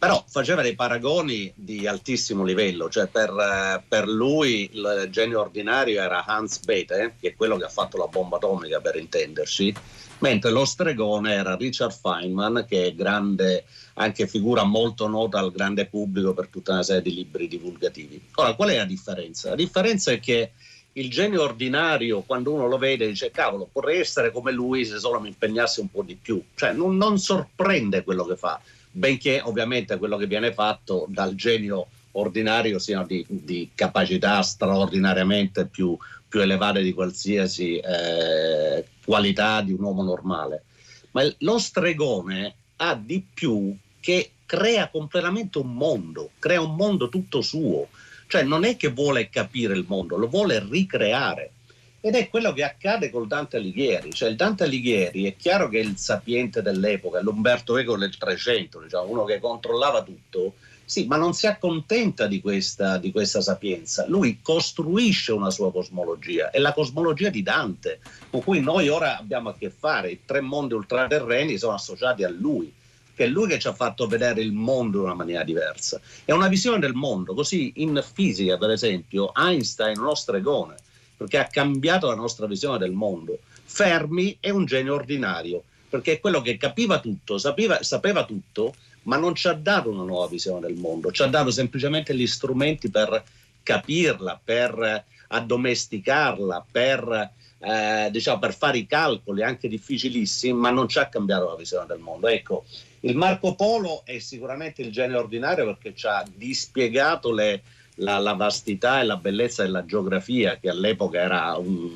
però 0.01 0.25
faceva 0.27 0.63
dei 0.63 0.75
paragoni 0.75 1.53
di 1.55 1.87
altissimo 1.87 2.43
livello, 2.43 2.89
cioè 2.89 3.07
per, 3.09 3.29
eh, 3.29 3.83
per, 3.87 4.09
lui 4.09 4.71
il 4.73 5.09
genio 5.11 5.43
ordinario 5.43 6.01
era 6.01 6.25
Hans 6.25 6.61
Bethe, 6.61 7.17
che 7.21 7.29
è 7.29 7.35
quello 7.37 7.59
che 7.59 7.65
ha 7.65 7.69
fatto 7.69 7.99
la 7.99 8.07
bomba 8.07 8.39
atomica 8.39 8.81
per 8.81 8.97
intenderci, 8.97 9.75
mentre 10.21 10.53
lo 10.53 10.65
stregone 10.65 11.35
era 11.35 11.55
Richard 11.55 11.93
Feynman, 11.93 12.65
che 12.67 12.87
è 12.87 12.95
grande, 12.95 13.67
anche 13.95 14.27
figura 14.27 14.65
molto 14.65 15.07
nota 15.07 15.39
al 15.39 15.53
grande 15.53 15.85
pubblico 15.85 16.33
per 16.33 16.49
tutta 16.49 16.73
una 16.73 16.83
serie 16.83 17.03
di 17.03 17.15
libri 17.17 17.47
divulgativi. 17.47 18.29
Ora, 18.37 18.55
qual 18.55 18.71
è 18.71 18.77
la 18.79 18.87
differenza? 18.87 19.51
La 19.51 19.55
differenza 19.55 20.13
è 20.13 20.19
che 20.19 20.53
il 20.95 21.11
genio 21.11 21.43
ordinario, 21.43 22.23
quando 22.23 22.55
uno 22.55 22.69
lo 22.69 22.79
vede, 22.79 23.07
dice 23.07 23.31
cavolo, 23.31 23.69
vorrei 23.71 24.01
essere 24.01 24.33
come 24.33 24.51
lui 24.51 24.87
se 24.87 24.99
solo 24.99 25.21
mi 25.21 25.29
impegnassi 25.29 25.81
un 25.81 25.91
po' 25.91 26.03
di 26.03 26.15
più, 26.17 26.43
cioè 26.55 26.73
non, 26.73 26.97
non 26.97 27.19
sorprende 27.19 28.03
quello 28.03 28.25
che 28.25 28.37
fa 28.37 28.59
benché 28.91 29.41
ovviamente 29.43 29.97
quello 29.99 30.17
che 30.17 30.27
viene 30.27 30.53
fatto 30.53 31.07
dal 31.09 31.35
genio 31.35 31.87
ordinario 32.13 32.79
siano 32.79 33.07
di, 33.07 33.25
di 33.29 33.71
capacità 33.75 34.43
straordinariamente 34.43 35.67
più, 35.67 35.97
più, 36.29 36.41
elevate 36.41 36.83
di 36.83 36.93
qualsiasi 36.93 37.77
eh, 37.77 38.85
qualità 39.05 39.61
di 39.63 39.73
un 39.73 39.83
uomo 39.83 40.03
normale. 40.03 40.65
Ma 41.13 41.23
lo 41.39 41.59
stregone 41.59 42.55
ha 42.77 42.95
di 42.95 43.25
più 43.33 43.77
che 44.01 44.33
crea 44.47 44.89
completamente 44.89 45.59
un 45.59 45.73
mondo, 45.75 46.31
crea 46.39 46.61
un 46.61 46.75
mondo 46.75 47.09
tutto 47.09 47.41
suo, 47.43 47.89
cioè 48.27 48.43
non 48.43 48.65
è 48.65 48.77
che 48.77 48.89
vuole 48.89 49.29
capire 49.29 49.75
il 49.75 49.85
mondo, 49.87 50.17
lo 50.17 50.29
vuole 50.29 50.65
ricreare. 50.69 51.53
Ed 52.03 52.15
è 52.15 52.31
quello 52.31 52.55
che 52.55 52.65
accade 52.65 53.11
col 53.11 53.27
Dante 53.27 53.59
Alighieri, 53.59 54.11
cioè 54.13 54.31
il 54.31 54.37
Dante 54.37 54.65
Alighieri 54.65 55.27
è 55.27 55.37
chiaro 55.37 55.69
che 55.69 55.81
è 55.81 55.83
il 55.83 55.99
sapiente 55.99 56.63
dell'epoca, 56.63 57.21
l'Umberto 57.21 57.77
Eco 57.77 57.99
del 57.99 58.17
Trecento, 58.17 58.81
diciamo, 58.81 59.11
uno 59.11 59.25
che 59.25 59.39
controllava 59.39 60.03
tutto, 60.03 60.55
sì, 60.83 61.07
ma 61.07 61.17
non 61.17 61.35
si 61.35 61.47
accontenta 61.47 62.27
di 62.27 62.41
questa, 62.41 62.97
di 62.97 63.13
questa 63.13 63.43
sapienza, 63.43 64.07
lui 64.09 64.39
costruisce 64.41 65.33
una 65.33 65.51
sua 65.51 65.71
cosmologia, 65.71 66.49
è 66.49 66.59
la 66.59 66.73
cosmologia 66.73 67.29
di 67.29 67.43
Dante, 67.43 68.01
con 68.31 68.43
cui 68.43 68.61
noi 68.61 68.89
ora 68.89 69.19
abbiamo 69.19 69.51
a 69.51 69.55
che 69.55 69.69
fare, 69.71 70.11
i 70.11 70.21
tre 70.25 70.41
mondi 70.41 70.73
ultraterreni 70.73 71.59
sono 71.59 71.75
associati 71.75 72.25
a 72.25 72.31
lui, 72.31 72.73
che 73.15 73.25
è 73.25 73.29
lui 73.29 73.47
che 73.47 73.59
ci 73.59 73.69
ha 73.69 73.75
fatto 73.75 74.07
vedere 74.07 74.41
il 74.41 74.53
mondo 74.53 75.01
in 75.01 75.05
una 75.05 75.15
maniera 75.15 75.45
diversa. 75.45 76.01
È 76.25 76.33
una 76.33 76.49
visione 76.49 76.79
del 76.79 76.95
mondo, 76.95 77.35
così 77.35 77.73
in 77.77 78.03
fisica, 78.15 78.57
per 78.57 78.71
esempio, 78.71 79.35
Einstein 79.35 79.97
è 79.97 80.01
uno 80.01 80.15
stregone, 80.15 80.77
perché 81.21 81.37
ha 81.37 81.49
cambiato 81.49 82.07
la 82.07 82.15
nostra 82.15 82.47
visione 82.47 82.79
del 82.79 82.93
mondo. 82.93 83.41
Fermi 83.65 84.39
è 84.41 84.49
un 84.49 84.65
genio 84.65 84.95
ordinario, 84.95 85.65
perché 85.87 86.13
è 86.13 86.19
quello 86.19 86.41
che 86.41 86.57
capiva 86.57 86.99
tutto, 86.99 87.37
sapeva, 87.37 87.83
sapeva 87.83 88.25
tutto, 88.25 88.73
ma 89.03 89.19
non 89.19 89.35
ci 89.35 89.47
ha 89.47 89.53
dato 89.53 89.91
una 89.91 90.05
nuova 90.05 90.29
visione 90.29 90.61
del 90.61 90.77
mondo, 90.77 91.13
ci 91.13 91.21
ha 91.21 91.27
dato 91.27 91.51
semplicemente 91.51 92.15
gli 92.15 92.27
strumenti 92.27 92.89
per 92.89 93.23
capirla, 93.63 94.41
per 94.43 95.05
addomesticarla, 95.29 96.65
per 96.73 97.33
eh, 97.59 98.09
diciamo, 98.11 98.39
per 98.39 98.55
fare 98.55 98.79
i 98.79 98.87
calcoli 98.87 99.43
anche 99.43 99.69
difficilissimi, 99.69 100.59
ma 100.59 100.71
non 100.71 100.89
ci 100.89 100.99
ha 100.99 101.09
cambiato 101.09 101.51
la 101.51 101.55
visione 101.57 101.85
del 101.85 101.99
mondo. 101.99 102.29
Ecco, 102.29 102.65
il 103.01 103.15
Marco 103.15 103.55
Polo 103.55 104.07
è 104.07 104.19
sicuramente 104.21 104.81
il 104.81 104.91
genere 104.91 105.19
ordinario 105.19 105.67
perché 105.67 105.95
ci 105.95 106.07
ha 106.07 106.25
dispiegato 106.35 107.31
le, 107.31 107.63
la, 108.01 108.19
la, 108.19 108.35
vastità 108.35 109.01
e 109.01 109.05
la 109.05 109.17
bellezza 109.17 109.63
della 109.63 109.85
geografia, 109.85 110.59
che 110.59 110.69
all'epoca 110.69 111.21
era 111.21 111.57
un, 111.57 111.91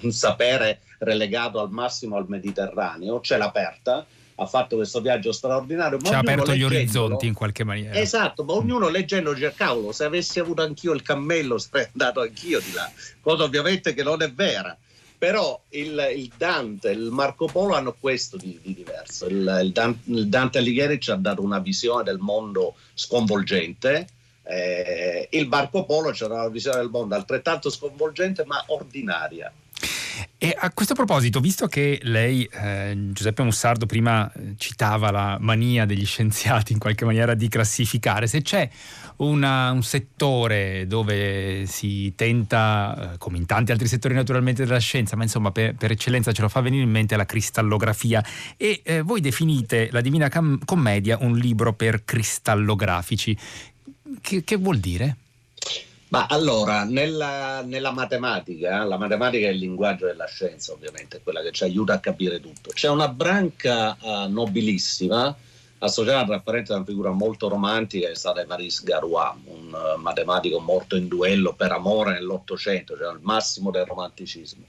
un 0.00 0.12
sapere 0.12 0.80
relegato 0.98 1.60
al 1.60 1.70
massimo 1.70 2.16
al 2.16 2.26
Mediterraneo, 2.28 3.20
ce 3.20 3.36
l'ha 3.36 3.46
aperta 3.46 4.06
ha 4.40 4.46
fatto 4.46 4.76
questo 4.76 5.00
viaggio 5.00 5.32
straordinario. 5.32 5.98
Ci 5.98 6.12
ha 6.12 6.18
aperto 6.18 6.54
gli 6.54 6.62
orizzonti 6.62 7.26
in 7.26 7.34
qualche 7.34 7.64
maniera. 7.64 7.98
Esatto, 7.98 8.44
ma 8.44 8.52
ognuno 8.52 8.88
leggendo 8.88 9.32
dice 9.32 9.52
cavolo, 9.52 9.90
se 9.90 10.04
avessi 10.04 10.38
avuto 10.38 10.62
anch'io 10.62 10.92
il 10.92 11.02
cammello 11.02 11.58
sarei 11.58 11.88
andato 11.90 12.20
anch'io 12.20 12.60
di 12.60 12.72
là, 12.72 12.88
cosa 13.20 13.42
ovviamente 13.42 13.94
che 13.94 14.04
non 14.04 14.22
è 14.22 14.30
vera 14.30 14.76
però 15.18 15.60
il, 15.70 16.12
il, 16.14 16.30
Dante, 16.36 16.90
il 16.90 17.10
Marco 17.10 17.46
Polo 17.46 17.74
hanno 17.74 17.96
questo 17.98 18.36
di, 18.36 18.56
di 18.62 18.72
diverso. 18.72 19.26
Il, 19.26 19.60
il, 19.62 19.72
Dante, 19.72 20.10
il, 20.12 20.28
Dante, 20.28 20.58
Alighieri 20.58 21.00
ci 21.00 21.10
ha 21.10 21.16
dato 21.16 21.42
una 21.42 21.58
visione 21.58 22.04
del 22.04 22.18
mondo 22.18 22.76
sconvolgente, 22.94 24.06
eh, 24.48 25.28
il 25.30 25.46
Marco 25.46 25.84
Polo 25.84 26.10
dato 26.10 26.32
una 26.32 26.48
visione 26.48 26.78
del 26.78 26.88
mondo 26.88 27.14
altrettanto 27.14 27.68
sconvolgente 27.68 28.44
ma 28.46 28.64
ordinaria. 28.68 29.52
E 30.36 30.54
a 30.56 30.70
questo 30.70 30.94
proposito, 30.94 31.40
visto 31.40 31.66
che 31.66 31.98
lei, 32.02 32.48
eh, 32.50 32.96
Giuseppe 33.12 33.42
Mussardo, 33.42 33.86
prima 33.86 34.30
eh, 34.32 34.54
citava 34.56 35.10
la 35.10 35.36
mania 35.40 35.84
degli 35.84 36.06
scienziati 36.06 36.72
in 36.72 36.78
qualche 36.78 37.04
maniera 37.04 37.34
di 37.34 37.48
classificare, 37.48 38.26
se 38.26 38.42
c'è 38.42 38.68
una, 39.16 39.70
un 39.72 39.82
settore 39.82 40.86
dove 40.86 41.66
si 41.66 42.12
tenta, 42.16 43.14
eh, 43.14 43.18
come 43.18 43.38
in 43.38 43.46
tanti 43.46 43.72
altri 43.72 43.88
settori 43.88 44.14
naturalmente 44.14 44.64
della 44.64 44.78
scienza, 44.78 45.16
ma 45.16 45.24
insomma 45.24 45.50
per, 45.50 45.74
per 45.74 45.90
eccellenza 45.90 46.32
ce 46.32 46.42
lo 46.42 46.48
fa 46.48 46.60
venire 46.60 46.84
in 46.84 46.90
mente 46.90 47.16
la 47.16 47.26
cristallografia 47.26 48.24
e 48.56 48.80
eh, 48.84 49.02
voi 49.02 49.20
definite 49.20 49.88
la 49.90 50.00
Divina 50.00 50.28
Cam- 50.28 50.64
Commedia 50.64 51.18
un 51.20 51.36
libro 51.36 51.72
per 51.74 52.04
cristallografici. 52.04 53.36
Che, 54.20 54.44
che 54.44 54.56
vuol 54.56 54.78
dire? 54.78 55.16
Ma 56.08 56.26
allora, 56.26 56.84
nella, 56.84 57.62
nella, 57.62 57.90
matematica, 57.92 58.82
la 58.84 58.96
matematica 58.96 59.48
è 59.48 59.50
il 59.50 59.58
linguaggio 59.58 60.06
della 60.06 60.26
scienza, 60.26 60.72
ovviamente, 60.72 61.18
è 61.18 61.22
quella 61.22 61.42
che 61.42 61.52
ci 61.52 61.64
aiuta 61.64 61.92
a 61.94 62.00
capire 62.00 62.40
tutto. 62.40 62.70
C'è 62.70 62.88
una 62.88 63.08
branca 63.08 63.96
uh, 64.00 64.30
nobilissima 64.30 65.36
associata 65.80 66.40
parentesi 66.40 66.72
a 66.72 66.76
una 66.76 66.84
figura 66.84 67.10
molto 67.10 67.48
romantica 67.48 68.08
è 68.08 68.14
stata 68.14 68.40
Evariste 68.40 68.90
Garois, 68.90 69.34
un 69.44 69.72
uh, 69.72 70.00
matematico 70.00 70.58
morto 70.60 70.96
in 70.96 71.08
duello 71.08 71.52
per 71.52 71.72
amore 71.72 72.12
nell'Ottocento, 72.12 72.96
cioè 72.96 73.12
il 73.12 73.20
massimo 73.20 73.70
del 73.70 73.84
romanticismo. 73.84 74.64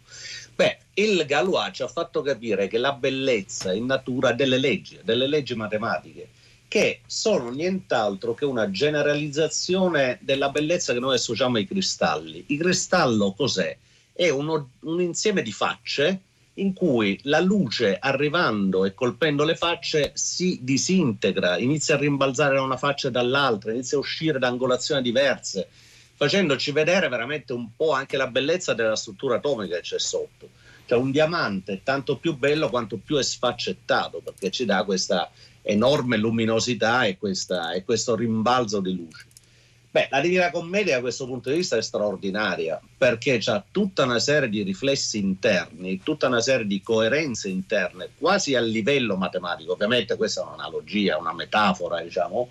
Beh, 0.55 0.77
il 0.95 1.25
Galois 1.25 1.73
ci 1.73 1.83
ha 1.83 1.87
fatto 1.87 2.21
capire 2.21 2.67
che 2.67 2.77
la 2.77 2.91
bellezza 2.91 3.71
in 3.71 3.85
natura 3.85 4.33
delle 4.33 4.57
leggi, 4.57 4.99
delle 5.03 5.25
leggi 5.25 5.55
matematiche 5.55 6.29
che 6.69 7.01
sono 7.07 7.49
nient'altro 7.49 8.35
che 8.35 8.45
una 8.45 8.69
generalizzazione 8.69 10.19
della 10.21 10.49
bellezza 10.49 10.93
che 10.93 10.99
noi 10.99 11.15
associamo 11.15 11.57
ai 11.57 11.67
cristalli. 11.67 12.45
Il 12.47 12.59
cristallo 12.59 13.33
cos'è? 13.33 13.75
È 14.13 14.29
uno, 14.29 14.69
un 14.81 15.01
insieme 15.01 15.41
di 15.41 15.51
facce 15.51 16.21
in 16.53 16.73
cui 16.73 17.19
la 17.23 17.39
luce 17.39 17.97
arrivando 17.99 18.85
e 18.85 18.93
colpendo 18.93 19.43
le 19.43 19.55
facce 19.55 20.11
si 20.13 20.59
disintegra, 20.61 21.57
inizia 21.57 21.95
a 21.95 21.97
rimbalzare 21.97 22.55
da 22.55 22.61
una 22.61 22.77
faccia 22.77 23.07
e 23.07 23.11
dall'altra, 23.11 23.71
inizia 23.71 23.97
a 23.97 24.01
uscire 24.01 24.37
da 24.37 24.47
angolazioni 24.47 25.01
diverse, 25.01 25.67
facendoci 26.15 26.71
vedere 26.71 27.07
veramente 27.07 27.51
un 27.51 27.69
po' 27.75 27.93
anche 27.93 28.15
la 28.15 28.27
bellezza 28.27 28.73
della 28.73 28.95
struttura 28.95 29.37
atomica 29.37 29.77
che 29.77 29.81
c'è 29.81 29.99
sotto. 29.99 30.49
Cioè 30.85 30.97
un 30.97 31.11
diamante 31.11 31.81
tanto 31.83 32.17
più 32.17 32.35
bello 32.35 32.69
quanto 32.69 32.97
più 32.97 33.17
è 33.17 33.23
sfaccettato, 33.23 34.21
perché 34.23 34.51
ci 34.51 34.65
dà 34.65 34.83
questa 34.83 35.31
enorme 35.61 36.17
luminosità 36.17 37.03
e, 37.03 37.17
questa, 37.17 37.73
e 37.73 37.83
questo 37.83 38.15
rimbalzo 38.15 38.79
di 38.79 38.95
luce. 38.95 39.27
Beh, 39.91 40.07
la 40.11 40.21
Divina 40.21 40.51
Commedia 40.51 40.95
da 40.95 41.01
questo 41.01 41.25
punto 41.25 41.49
di 41.49 41.55
vista 41.55 41.75
è 41.75 41.81
straordinaria 41.81 42.79
perché 42.95 43.39
ha 43.45 43.63
tutta 43.71 44.03
una 44.03 44.19
serie 44.19 44.47
di 44.47 44.61
riflessi 44.61 45.17
interni, 45.17 46.01
tutta 46.03 46.27
una 46.27 46.41
serie 46.41 46.67
di 46.67 46.79
coerenze 46.79 47.49
interne, 47.49 48.09
quasi 48.15 48.53
a 48.53 48.61
livello 48.61 49.15
matematico. 49.15 49.71
Ovviamente 49.71 50.15
questa 50.15 50.41
è 50.41 50.45
un'analogia, 50.45 51.17
una 51.17 51.33
metafora, 51.33 52.01
diciamo, 52.01 52.49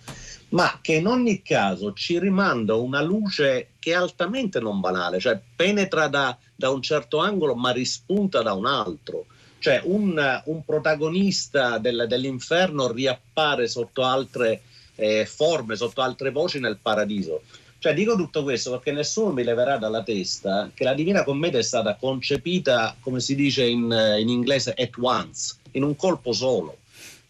ma 0.49 0.81
che 0.83 0.94
in 0.94 1.07
ogni 1.07 1.40
caso 1.40 1.92
ci 1.92 2.18
rimanda 2.18 2.75
una 2.75 3.03
luce 3.03 3.68
che 3.79 3.92
è 3.92 3.94
altamente 3.94 4.59
non 4.59 4.81
banale, 4.81 5.21
cioè 5.21 5.40
penetra 5.55 6.09
da, 6.09 6.37
da 6.57 6.71
un 6.71 6.83
certo 6.83 7.18
angolo 7.18 7.55
ma 7.55 7.71
rispunta 7.71 8.42
da 8.42 8.53
un 8.53 8.66
altro 8.66 9.27
cioè 9.59 9.81
un, 9.85 10.42
un 10.44 10.64
protagonista 10.64 11.79
del, 11.79 12.07
dell'inferno 12.09 12.90
riappare 12.90 13.68
sotto 13.68 14.05
altre 14.05 14.62
eh, 14.94 15.27
forme, 15.27 15.77
sotto 15.77 16.01
altre 16.03 16.31
voci 16.31 16.61
nel 16.61 16.79
paradiso. 16.81 17.42
Cioè 17.81 17.94
dico 17.94 18.16
tutto 18.16 18.42
questo 18.42 18.71
perché 18.71 18.90
nessuno 18.90 19.33
mi 19.33 19.44
leverà 19.44 19.77
dalla 19.77 20.03
testa 20.03 20.71
che 20.75 20.83
la 20.83 20.94
Divina 20.94 21.23
Commedia 21.23 21.61
è 21.61 21.62
stata 21.62 21.94
concepita, 21.94 22.97
come 23.01 23.21
si 23.21 23.37
dice 23.37 23.64
in, 23.64 24.16
in 24.18 24.29
inglese, 24.29 24.75
at 24.77 24.97
once, 24.99 25.57
in 25.73 25.85
un 25.85 25.94
colpo 25.94 26.33
solo. 26.33 26.79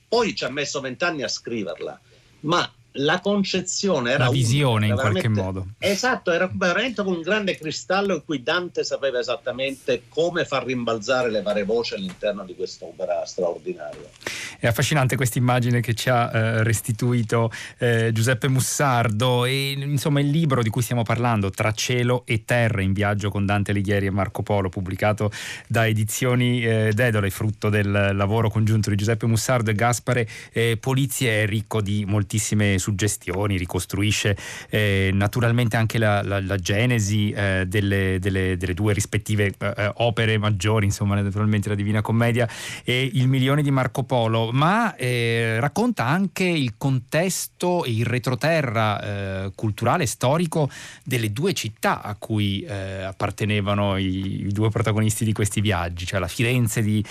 Poi 0.09 0.35
ci 0.35 0.45
ha 0.45 0.51
messo 0.51 0.81
vent'anni 0.81 1.23
a 1.23 1.29
scriverla, 1.29 2.01
ma 2.41 2.73
la 2.99 3.21
concezione 3.21 4.13
era 4.13 4.25
la 4.25 4.31
visione 4.31 4.91
una, 4.91 4.95
in 4.95 5.01
qualche 5.01 5.29
modo. 5.29 5.67
Esatto 5.79 6.31
era 6.31 6.51
veramente 6.53 7.01
un 7.01 7.21
grande 7.21 7.57
cristallo 7.57 8.15
in 8.15 8.25
cui 8.25 8.43
Dante 8.43 8.85
sapeva 8.85 9.19
esattamente 9.19 10.05
come 10.09 10.45
far 10.45 10.65
rimbalzare 10.65 11.31
le 11.31 11.43
varie 11.43 11.65
voci 11.65 11.95
all'interno 11.95 12.45
di 12.45 12.55
quest'opera 12.55 13.25
straordinaria 13.25 14.09
è 14.59 14.67
affascinante 14.67 15.15
questa 15.15 15.39
immagine 15.39 15.81
che 15.81 15.95
ci 15.95 16.11
ha 16.11 16.31
eh, 16.33 16.63
restituito 16.65 17.51
eh, 17.79 18.11
Giuseppe 18.13 18.49
Mussardo. 18.49 19.45
E 19.45 19.71
insomma 19.71 20.21
il 20.21 20.31
libro 20.31 20.63
di 20.63 20.71
cui 20.71 20.83
stiamo 20.83 21.03
parlando 21.03 21.51
Tra 21.51 21.73
cielo 21.73 22.23
e 22.27 22.45
terra 22.45 22.83
in 22.83 22.93
viaggio 22.93 23.31
con 23.31 23.47
Dante 23.47 23.71
Alighieri 23.71 24.07
e 24.07 24.11
Marco 24.11 24.43
Polo 24.43 24.69
pubblicato 24.69 25.31
da 25.67 25.87
Edizioni 25.87 26.63
eh, 26.63 26.93
Dedole 26.93 27.31
frutto 27.31 27.69
del 27.69 27.91
lavoro 28.15 28.51
congiunto 28.51 28.91
di 28.91 28.97
Giuseppe 28.97 29.27
Mussardo 29.27 29.71
e 29.71 29.75
Gaspare 29.75 30.29
eh, 30.53 30.77
Polizie 30.79 31.43
è 31.43 31.47
ricco 31.47 31.81
di 31.81 32.05
moltissime 32.05 32.79
suggestioni, 32.79 33.57
ricostruisce 33.57 34.37
eh, 34.71 35.11
naturalmente 35.13 35.77
anche 35.77 35.99
la, 35.99 36.23
la, 36.23 36.41
la 36.41 36.57
genesi 36.57 37.33
delle, 37.67 38.19
delle, 38.19 38.57
delle, 38.57 38.75
due 38.75 38.93
rispettive 38.93 39.53
opere 39.95 40.39
maggiori, 40.39 40.87
insomma 40.87 41.21
naturalmente 41.21 41.69
la 41.69 41.75
Divina 41.75 42.01
Commedia 42.01 42.49
e 42.85 43.09
il 43.13 43.29
Milione 43.29 43.63
di 43.63 43.71
Marco 43.71 44.03
Polo, 44.03 44.48
ma 44.53 44.95
eh, 44.97 45.61
racconta 45.61 46.07
anche 46.07 46.45
il 46.45 46.75
contesto 46.79 47.85
e 47.85 47.91
il 47.91 48.07
retroterra 48.07 49.03
eh, 49.45 49.53
culturale 49.55 50.05
e 50.05 50.07
storico 50.07 50.71
delle 51.05 51.33
due 51.33 51.53
città 51.53 52.03
a 52.03 52.15
cui 52.19 52.67
appartenevano 52.69 53.97
i, 53.97 54.47
i, 54.47 54.49
due 54.49 54.71
protagonisti 54.71 55.25
di 55.25 55.33
questi 55.33 55.61
viaggi, 55.61 56.07
cioè 56.07 56.21
la 56.21 56.29
Firenze 56.29 56.83
di 56.83 57.05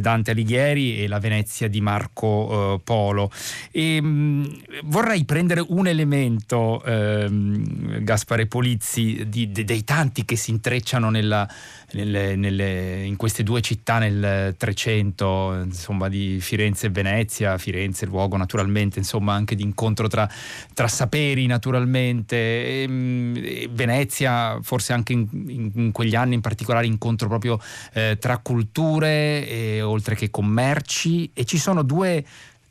Dante 0.00 0.30
Alighieri 0.30 1.02
e 1.02 1.08
la 1.08 1.18
Venezia 1.18 1.68
di 1.68 1.80
Marco 1.80 2.80
Polo. 2.82 3.30
E, 3.70 4.00
mh, 4.00 4.06
mm, 4.06 4.44
vorrei 4.84 5.14
vorrei 5.14 5.24
prendere 5.24 5.64
un 5.68 5.86
elemento, 5.86 6.82
ehm, 6.84 8.02
Gaspare 8.02 8.46
Polizzi, 8.46 9.24
di, 9.28 9.50
de, 9.50 9.64
dei 9.64 9.84
tanti 9.84 10.24
che 10.24 10.36
si 10.36 10.50
intrecciano 10.50 11.10
nella, 11.10 11.48
nelle, 11.94 12.36
nelle, 12.36 13.04
in 13.04 13.16
queste 13.16 13.42
due 13.42 13.60
città 13.60 13.98
nel 13.98 14.54
300, 14.56 15.62
insomma, 15.64 16.08
di 16.08 16.38
Firenze 16.40 16.86
e 16.86 16.90
Venezia. 16.90 17.56
Firenze, 17.58 18.06
luogo 18.06 18.36
naturalmente, 18.36 18.98
insomma, 18.98 19.34
anche 19.34 19.54
di 19.54 19.62
incontro 19.62 20.08
tra, 20.08 20.28
tra 20.74 20.88
saperi, 20.88 21.46
naturalmente. 21.46 22.36
E, 22.36 22.82
ehm, 22.82 23.36
e 23.36 23.68
Venezia, 23.70 24.58
forse 24.62 24.92
anche 24.92 25.12
in, 25.12 25.26
in, 25.32 25.70
in, 25.74 25.92
quegli 25.92 26.14
anni 26.14 26.34
in 26.34 26.40
particolare, 26.40 26.86
incontro 26.86 27.28
proprio 27.28 27.58
eh, 27.92 28.16
tra 28.20 28.38
culture, 28.38 29.48
e, 29.48 29.82
oltre 29.82 30.14
che 30.14 30.30
commerci. 30.30 31.30
E 31.32 31.44
ci 31.44 31.58
sono 31.58 31.82
due 31.82 32.24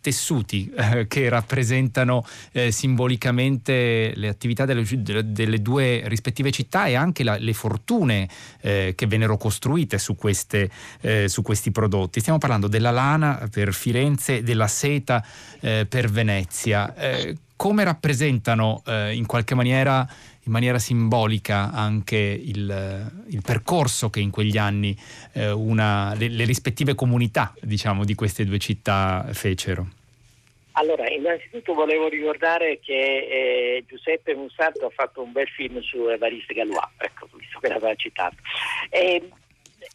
tessuti 0.04 0.70
eh, 0.76 1.08
che 1.08 1.30
rappresentano 1.30 2.26
eh, 2.52 2.72
simbolicamente 2.72 4.12
le 4.16 4.28
attività 4.28 4.66
delle, 4.66 4.84
delle, 5.26 5.62
due 5.62 6.04
rispettive 6.08 6.52
città 6.52 6.88
e 6.88 6.96
anche 6.96 7.24
la, 7.24 7.38
le 7.38 7.54
fortune 7.54 8.28
eh, 8.60 8.94
che 8.96 9.08
vennero 9.08 9.38
costruite 9.38 9.98
su, 9.98 10.16
queste, 10.16 10.70
eh, 11.00 11.30
su, 11.30 11.42
questi 11.42 11.72
prodotti. 11.72 12.20
Stiamo 12.20 12.38
parlando 12.38 12.68
della 12.68 12.92
lana 12.92 13.48
per 13.50 13.74
Firenze 13.74 14.44
della 14.44 14.68
seta 14.68 15.26
eh, 15.62 15.86
per 15.88 16.12
Venezia. 16.12 16.94
Eh, 16.96 17.38
come 17.56 17.86
rappresentano 17.86 18.82
in 19.14 19.26
qualche 19.26 19.56
maniera 19.56 20.06
in 20.46 20.52
maniera 20.52 20.80
simbolica 20.80 21.72
anche 21.72 22.18
il, 22.18 23.12
il 23.28 23.42
percorso 23.42 24.10
che 24.10 24.20
in 24.20 24.30
quegli 24.30 24.58
anni 24.58 24.96
eh, 25.34 25.52
una, 25.52 26.14
le, 26.16 26.28
le, 26.28 26.44
rispettive 26.46 26.96
comunità 26.96 27.54
diciamo, 27.62 28.04
di 28.04 28.16
queste 28.16 28.46
due 28.46 28.60
città 28.60 29.26
fecero. 29.32 29.88
Allora, 30.74 31.08
innanzitutto 31.08 31.74
volevo 31.74 32.10
ricordare 32.10 32.80
che 32.80 32.94
eh, 32.94 33.84
Giuseppe 33.88 34.34
Mussato 34.34 34.86
ha 34.86 34.90
fatto 34.90 35.22
un 35.22 35.32
bel 35.32 35.48
film 35.48 35.80
su 35.82 36.08
Evariste 36.08 36.54
Galois, 36.54 36.90
ecco, 36.98 37.28
visto 37.38 37.60
che 37.60 37.68
l'aveva 37.68 37.94
citato. 37.96 38.38
E, 38.90 39.30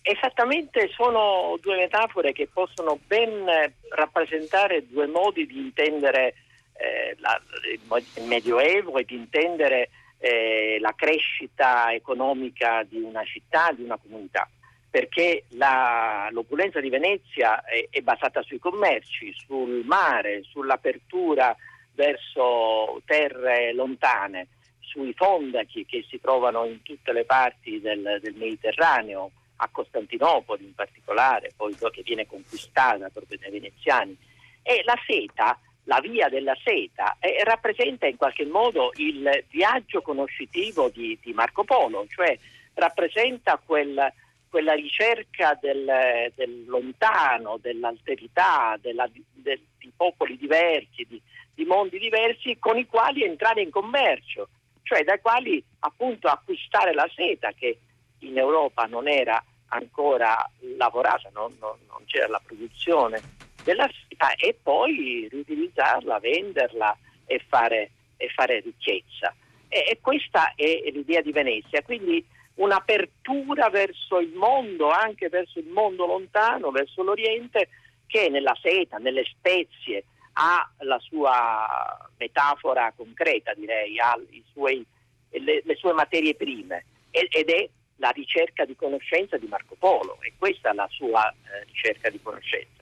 esattamente 0.03 0.89
sono 0.95 1.59
due 1.61 1.77
metafore 1.77 2.33
che 2.33 2.49
possono 2.53 2.99
ben 3.07 3.45
rappresentare 3.91 4.87
due 4.87 5.07
modi 5.07 5.47
di 5.47 5.59
intendere 5.59 6.35
eh, 6.75 7.17
la, 7.19 7.41
il 7.71 8.25
Medioevo 8.25 8.99
e 8.99 9.05
di 9.05 9.17
intendere 9.17 9.91
eh, 10.19 10.79
la 10.81 10.95
crescita 10.97 11.93
economica 11.93 12.85
di 12.89 13.01
una 13.01 13.25
città, 13.25 13.73
di 13.73 13.83
una 13.83 13.97
comunità, 13.97 14.49
perché 14.91 15.45
la, 15.51 16.29
l'opulenza 16.31 16.81
di 16.81 16.89
Venezia 16.89 17.63
è, 17.65 17.87
è 17.91 18.01
basata 18.01 18.43
sui 18.43 18.59
commerci, 18.59 19.35
sul 19.47 19.85
mare, 19.85 20.43
sull'apertura 20.43 21.57
verso 21.95 23.01
terre 23.05 23.73
lontane, 23.73 24.49
sui 24.81 25.13
fondachi 25.15 25.85
che 25.85 26.05
si 26.09 26.21
trovano 26.21 26.65
in 26.65 26.83
tutte 26.83 27.13
le 27.13 27.25
parti 27.25 27.81
del, 27.81 28.19
del 28.23 28.35
Mediterraneo, 28.35 29.31
a 29.61 29.69
Costantinopoli 29.71 30.65
in 30.65 30.75
particolare, 30.75 31.53
poi 31.57 31.75
che 31.75 32.03
viene 32.03 32.27
conquistata 32.27 33.09
proprio 33.09 33.39
dai 33.39 33.51
veneziani. 33.51 34.17
E 34.63 34.83
la 34.85 34.97
seta 35.07 35.59
la 35.89 36.01
via 36.01 36.29
della 36.29 36.57
seta 36.63 37.17
e 37.19 37.43
rappresenta 37.45 38.07
in 38.07 38.17
qualche 38.17 38.45
modo 38.45 38.93
il 38.97 39.45
viaggio 39.49 40.03
conoscitivo 40.03 40.91
di, 40.91 41.19
di 41.21 41.33
Marco 41.33 41.65
Polo, 41.65 42.07
cioè 42.09 42.39
rappresenta 42.75 43.61
quel, 43.65 44.13
quella 44.51 44.75
ricerca 44.75 45.59
del, 45.61 46.31
del, 46.35 46.67
lontano, 46.67 47.57
dell'alterità, 47.61 48.77
della, 48.81 49.09
del, 49.33 49.61
di 49.79 49.91
popoli 49.97 50.37
diversi, 50.37 51.07
di, 51.09 51.21
di, 51.55 51.65
mondi 51.65 51.99
diversi 51.99 52.59
con 52.59 52.77
i 52.77 52.87
quali 52.87 53.25
entrare 53.25 53.63
in 53.63 53.71
commercio, 53.71 54.49
cioè 54.83 55.03
dai 55.05 55.21
quali 55.23 55.63
appunto 55.81 56.29
acquistare 56.29 56.93
la 56.93 57.09
seta 57.15 57.53
che 57.53 57.79
in 58.21 58.37
Europa 58.37 58.85
non 58.85 59.09
era 59.09 59.43
ancora 59.69 60.49
lavorata, 60.77 61.31
non, 61.33 61.57
non, 61.59 61.79
non 61.89 62.05
c'era 62.05 62.29
la 62.29 62.43
produzione 62.45 63.47
della 63.69 63.89
seta 64.09 64.33
e 64.37 64.57
poi 64.63 65.29
riutilizzarla, 65.31 66.19
venderla 66.21 66.97
e 67.27 67.45
fare, 67.47 67.91
e 68.17 68.31
fare 68.31 68.61
ricchezza. 68.61 69.35
E, 69.69 69.85
e, 69.91 69.99
questa 70.01 70.55
è 70.55 70.91
l'idea 70.91 71.21
di 71.21 71.33
Venezia, 71.33 71.83
quindi 71.83 72.25
un'apertura 72.55 73.69
verso 73.69 74.21
il 74.21 74.33
mondo, 74.33 74.89
anche 74.89 75.29
verso 75.29 75.59
il 75.59 75.67
mondo 75.67 76.07
lontano, 76.07 76.71
verso 76.71 77.03
l'Oriente, 77.03 77.69
che 78.07 78.31
nella 78.31 78.57
seta, 78.63 78.97
nelle 78.97 79.25
spezie, 79.25 80.05
ha 80.33 80.67
la 80.79 80.99
sua 81.01 82.09
metafora 82.17 82.91
concreta, 82.97 83.53
direi, 83.53 83.99
ha 84.01 84.19
suoi, 84.51 84.83
le, 85.29 85.61
le, 85.63 85.77
sue 85.77 85.93
materie 85.93 86.35
prime 86.35 86.87
ed 87.11 87.51
è 87.51 87.69
la 87.97 88.11
ricerca 88.11 88.65
di 88.65 88.77
conoscenza 88.77 89.37
di 89.37 89.47
Marco 89.47 89.75
Polo 89.79 90.19
e 90.23 90.33
questa 90.39 90.71
è 90.71 90.75
la 90.75 90.89
sua 90.91 91.29
eh, 91.31 91.65
ricerca 91.65 92.09
di 92.09 92.21
conoscenza. 92.23 92.78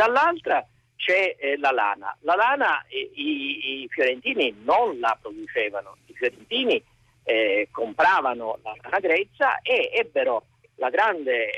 Dall'altra 0.00 0.66
c'è 0.96 1.36
eh, 1.38 1.58
la 1.58 1.72
lana. 1.72 2.16
La 2.20 2.34
lana 2.34 2.86
eh, 2.86 3.10
i, 3.16 3.82
i, 3.82 3.88
fiorentini 3.90 4.62
non 4.62 4.98
la 4.98 5.14
producevano, 5.20 5.98
i 6.06 6.14
fiorentini 6.14 6.82
eh, 7.24 7.68
compravano 7.70 8.58
la 8.62 8.74
lana 8.80 8.98
grezza 8.98 9.60
e 9.60 9.90
ebbero 9.92 10.46
la 10.76 10.88
grande 10.88 11.50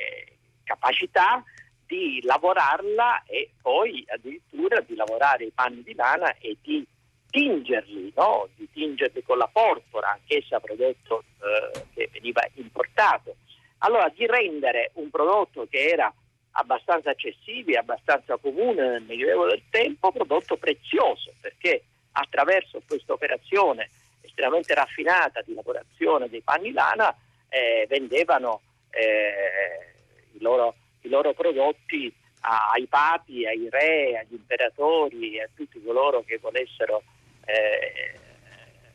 capacità 0.65 1.41
di 1.87 2.21
lavorarla 2.25 3.23
e 3.27 3.53
poi 3.63 4.05
addirittura 4.09 4.81
di 4.81 4.97
lavorare 4.97 5.45
i 5.45 5.53
panni 5.55 5.85
di 5.85 5.95
lana 5.95 6.37
e 6.39 6.57
di 6.61 6.85
tingerli, 7.31 8.13
no? 8.17 8.49
di 8.57 8.69
tingerli 8.73 9.23
con 9.23 9.39
la 9.39 9.47
porpora, 9.53 10.11
anch'essa 10.11 10.59
prodotto 10.59 11.23
eh, 11.39 11.85
che 11.95 12.09
veniva 12.13 12.45
importato. 12.55 13.37
Allora 13.79 14.09
di 14.13 14.27
rendere 14.27 14.91
un 14.95 15.11
prodotto 15.11 15.69
che 15.71 15.87
era 15.87 16.13
abbastanza 16.53 17.11
accessibile, 17.11 17.79
abbastanza 17.79 18.37
comune 18.37 18.88
nel 18.88 19.03
medioevo 19.03 19.47
del 19.47 19.62
tempo, 19.71 20.12
prodotto 20.12 20.57
prezioso, 20.57 21.33
perché 21.41 21.85
attraverso 22.12 22.83
questa 22.87 23.12
operazione 23.12 23.88
estremamente 24.21 24.75
raffinata 24.75 25.43
di 25.43 25.55
lavorazione 25.55 26.29
dei 26.29 26.43
panni 26.43 26.73
lana 26.73 27.15
eh, 27.49 27.87
vendevano 27.88 28.61
eh, 28.91 29.95
i, 30.33 30.41
loro, 30.41 30.75
i, 31.03 31.09
loro, 31.09 31.33
prodotti 31.33 32.12
ai 32.41 32.87
papi, 32.87 33.47
ai 33.47 33.69
re, 33.71 34.19
agli 34.19 34.35
imperatori 34.35 35.37
e 35.37 35.43
a 35.43 35.49
tutti 35.55 35.81
coloro 35.83 36.25
che 36.25 36.38
volessero 36.38 37.03
eh, 37.45 38.19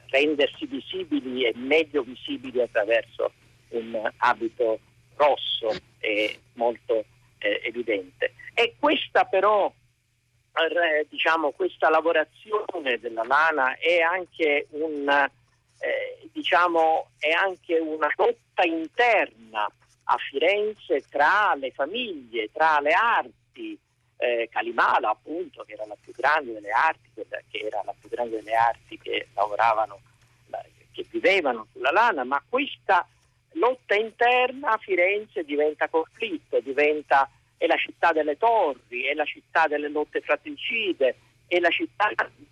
rendersi 0.09 0.65
visibili 0.65 1.45
e 1.45 1.53
meglio 1.55 2.03
visibili 2.03 2.61
attraverso 2.61 3.31
un 3.69 4.09
abito 4.17 4.79
rosso 5.15 5.73
e 5.99 6.39
molto 6.53 7.05
eh, 7.37 7.61
evidente. 7.63 8.33
E 8.53 8.75
questa 8.79 9.25
però, 9.25 9.71
eh, 10.53 11.05
diciamo, 11.09 11.51
questa 11.51 11.89
lavorazione 11.89 12.99
della 12.99 13.23
lana 13.23 13.77
è 13.77 13.99
anche, 13.99 14.67
un, 14.71 15.07
eh, 15.07 16.29
diciamo, 16.31 17.11
è 17.19 17.31
anche 17.31 17.77
una 17.77 18.11
lotta 18.15 18.63
interna 18.63 19.69
a 20.09 20.17
Firenze 20.29 21.03
tra 21.09 21.53
le 21.55 21.71
famiglie, 21.71 22.49
tra 22.51 22.79
le 22.79 22.91
arti. 22.91 23.77
Eh, 24.19 24.49
Calimala 24.51 25.11
appunto 25.11 25.63
che 25.63 25.73
era 25.73 25.85
la 25.85 25.95
più 26.01 26.11
grande 26.11 26.53
delle 26.53 26.71
arti, 26.71 27.11
che 27.13 27.59
era 27.59 27.83
la 27.85 27.93
più 27.99 28.09
grande 28.09 28.37
delle 28.37 28.55
arti 28.55 28.97
che 28.97 29.27
lavoravano, 29.35 29.99
che 30.91 31.05
vivevano 31.11 31.67
sulla 31.71 31.91
lana, 31.91 32.23
ma 32.23 32.41
questa 32.49 33.07
lotta 33.57 33.95
interna 33.95 34.77
Firenze 34.77 35.43
diventa 35.43 35.87
conflitto, 35.87 36.59
diventa, 36.59 37.29
è 37.57 37.65
la 37.65 37.77
città 37.77 38.11
delle 38.11 38.37
torri, 38.37 39.03
è 39.03 39.13
la 39.13 39.25
città 39.25 39.67
delle 39.67 39.89
lotte 39.89 40.21
fratricide, 40.21 41.15
è 41.47 41.59
la 41.59 41.69
città 41.69 42.09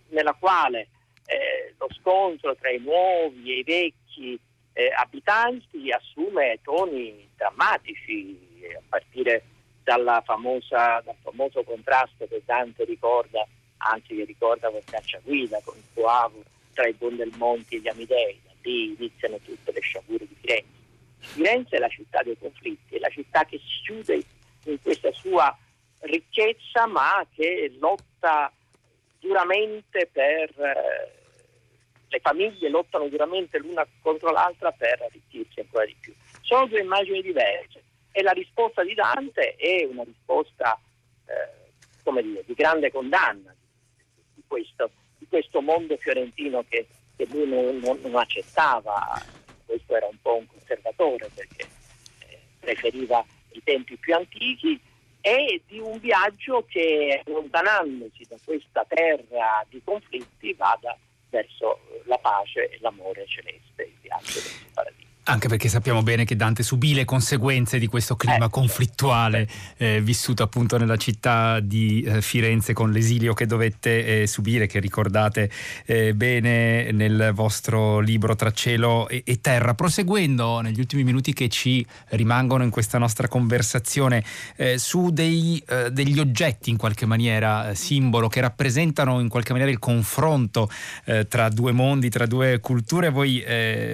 nella 0.10 0.34
quale 0.34 0.88
eh, 1.26 1.74
lo 1.78 1.88
scontro 2.00 2.56
tra 2.56 2.70
i 2.70 2.80
nuovi 2.80 3.52
e 3.52 3.60
i 3.60 3.64
vecchi 3.64 4.40
eh, 4.74 4.92
abitanti 4.96 5.92
assume 5.92 6.60
toni 6.62 7.28
drammatici, 7.36 8.38
a 8.76 8.82
partire 8.88 9.44
famosa, 10.24 11.02
dal 11.06 11.16
famoso 11.22 11.64
contrasto 11.64 12.26
che 12.28 12.42
Dante 12.44 12.84
ricorda, 12.86 13.46
anzi 13.78 14.16
che 14.16 14.26
ricorda 14.26 14.70
con 14.70 14.82
Cacciaguida, 14.84 15.62
con 15.64 15.78
il 15.78 15.84
Coavo, 15.94 16.44
tra 16.74 16.88
i 16.88 16.94
Bondelmonti 16.94 17.76
e 17.76 17.80
gli 17.80 17.88
Amidei. 17.88 18.40
Da 18.44 18.52
lì 18.64 18.96
iniziano 18.98 19.38
tutte 19.38 19.72
le 19.72 19.80
sciagure 19.82 20.26
di 20.28 20.36
Firenze. 20.40 20.75
Firenze 21.26 21.76
è 21.76 21.80
la 21.80 21.90
città 21.90 22.24
dei 22.24 22.38
conflitti, 22.38 22.96
è 22.96 23.00
la 23.00 23.10
città 23.10 23.44
che 23.46 23.58
si 23.58 23.82
chiude 23.84 24.24
in 24.66 24.82
questa 24.82 25.12
sua 25.12 25.56
ricchezza 26.02 26.86
ma 26.88 27.26
che 27.34 27.76
lotta 27.80 28.52
duramente 29.20 30.10
per 30.12 30.50
eh, 30.60 31.12
le 32.08 32.20
famiglie 32.20 32.70
lottano 32.70 33.08
duramente 33.08 33.58
l'una 33.58 33.86
contro 34.02 34.32
l'altra 34.32 34.72
per 34.72 35.02
arricchirsi 35.02 35.60
ancora 35.60 35.86
di 35.86 35.96
più. 36.00 36.14
Sono 36.42 36.68
due 36.68 36.82
immagini 36.82 37.22
diverse 37.22 37.84
e 38.12 38.22
la 38.22 38.32
risposta 38.32 38.84
di 38.84 38.94
Dante 38.94 39.56
è 39.56 39.84
una 39.86 40.04
risposta 40.04 40.80
eh, 41.26 41.72
come 42.04 42.22
dire, 42.22 42.44
di 42.46 42.54
grande 42.54 42.92
condanna 42.92 43.54
di 44.34 44.44
questo, 44.48 44.92
di 45.18 45.28
questo 45.28 45.60
mondo 45.62 45.98
fiorentino 45.98 46.64
che, 46.70 46.88
che 47.16 47.26
lui 47.30 47.48
non, 47.48 47.78
non, 47.80 48.00
non 48.02 48.16
accettava 48.16 49.44
questo 49.66 49.96
era 49.96 50.08
un 50.08 50.18
po' 50.22 50.36
un 50.36 50.48
conservatore 50.48 51.30
perché 51.34 51.68
eh, 52.28 52.40
preferiva 52.60 53.26
i 53.52 53.62
tempi 53.64 53.96
più 53.98 54.16
antichi 54.16 54.80
e 55.22 55.62
di 55.66 55.80
un 55.80 55.98
viaggio 56.00 56.66
che 56.68 57.22
allontanandosi 57.26 58.26
da 58.30 58.38
questa 58.44 58.86
terra 58.88 59.66
di 59.70 59.82
conflitti 59.84 60.54
vada 60.54 60.96
verso 61.30 61.80
la 62.06 62.18
pace 62.18 62.70
e 62.70 62.78
l'amore 62.80 63.26
celeste, 63.28 63.84
il 63.84 63.98
viaggio 64.02 64.40
del 64.40 64.72
paradiso. 64.74 65.05
Anche 65.28 65.48
perché 65.48 65.70
sappiamo 65.70 66.04
bene 66.04 66.24
che 66.24 66.36
Dante 66.36 66.62
subì 66.62 66.94
le 66.94 67.04
conseguenze 67.04 67.80
di 67.80 67.88
questo 67.88 68.16
clima 68.16 68.46
eh, 68.46 68.50
conflittuale 68.52 69.48
eh, 69.78 70.00
vissuto 70.00 70.44
appunto 70.44 70.78
nella 70.78 70.98
città 70.98 71.60
di 71.62 72.04
eh, 72.04 72.22
Firenze 72.22 72.74
con 72.74 72.92
l'esilio 72.92 73.34
che 73.34 73.48
dovette 73.48 74.22
eh, 74.22 74.28
subire, 74.28 74.68
che 74.68 74.80
ricordate 74.80 75.50
eh, 75.86 76.14
bene 76.14 76.92
nel 76.92 77.32
vostro 77.34 78.02
libro 78.02 78.36
Tra 78.36 78.52
cielo 78.52 79.08
e, 79.08 79.24
e, 79.26 79.42
terra. 79.42 79.74
Proseguendo 79.74 80.62
negli 80.62 80.80
ultimi 80.80 81.04
minuti 81.04 81.34
che 81.34 81.50
ci 81.50 81.84
rimangono 82.10 82.64
in 82.64 82.70
questa 82.70 83.00
nostra 83.00 83.28
conversazione 83.28 84.24
eh, 84.58 84.78
su 84.78 85.10
dei, 85.10 85.64
degli 85.92 86.20
oggetti 86.20 86.70
in 86.70 86.78
qualche 86.78 87.08
maniera 87.08 87.74
simbolo 87.74 88.28
che 88.28 88.42
rappresentano 88.42 89.20
in 89.20 89.30
qualche 89.30 89.54
maniera 89.54 89.72
il 89.72 89.80
confronto 89.80 90.70
tra 91.28 91.50
due 91.50 91.72
mondi, 91.72 92.10
tra 92.10 92.28
due 92.28 92.60
culture, 92.60 93.10
voi 93.10 93.44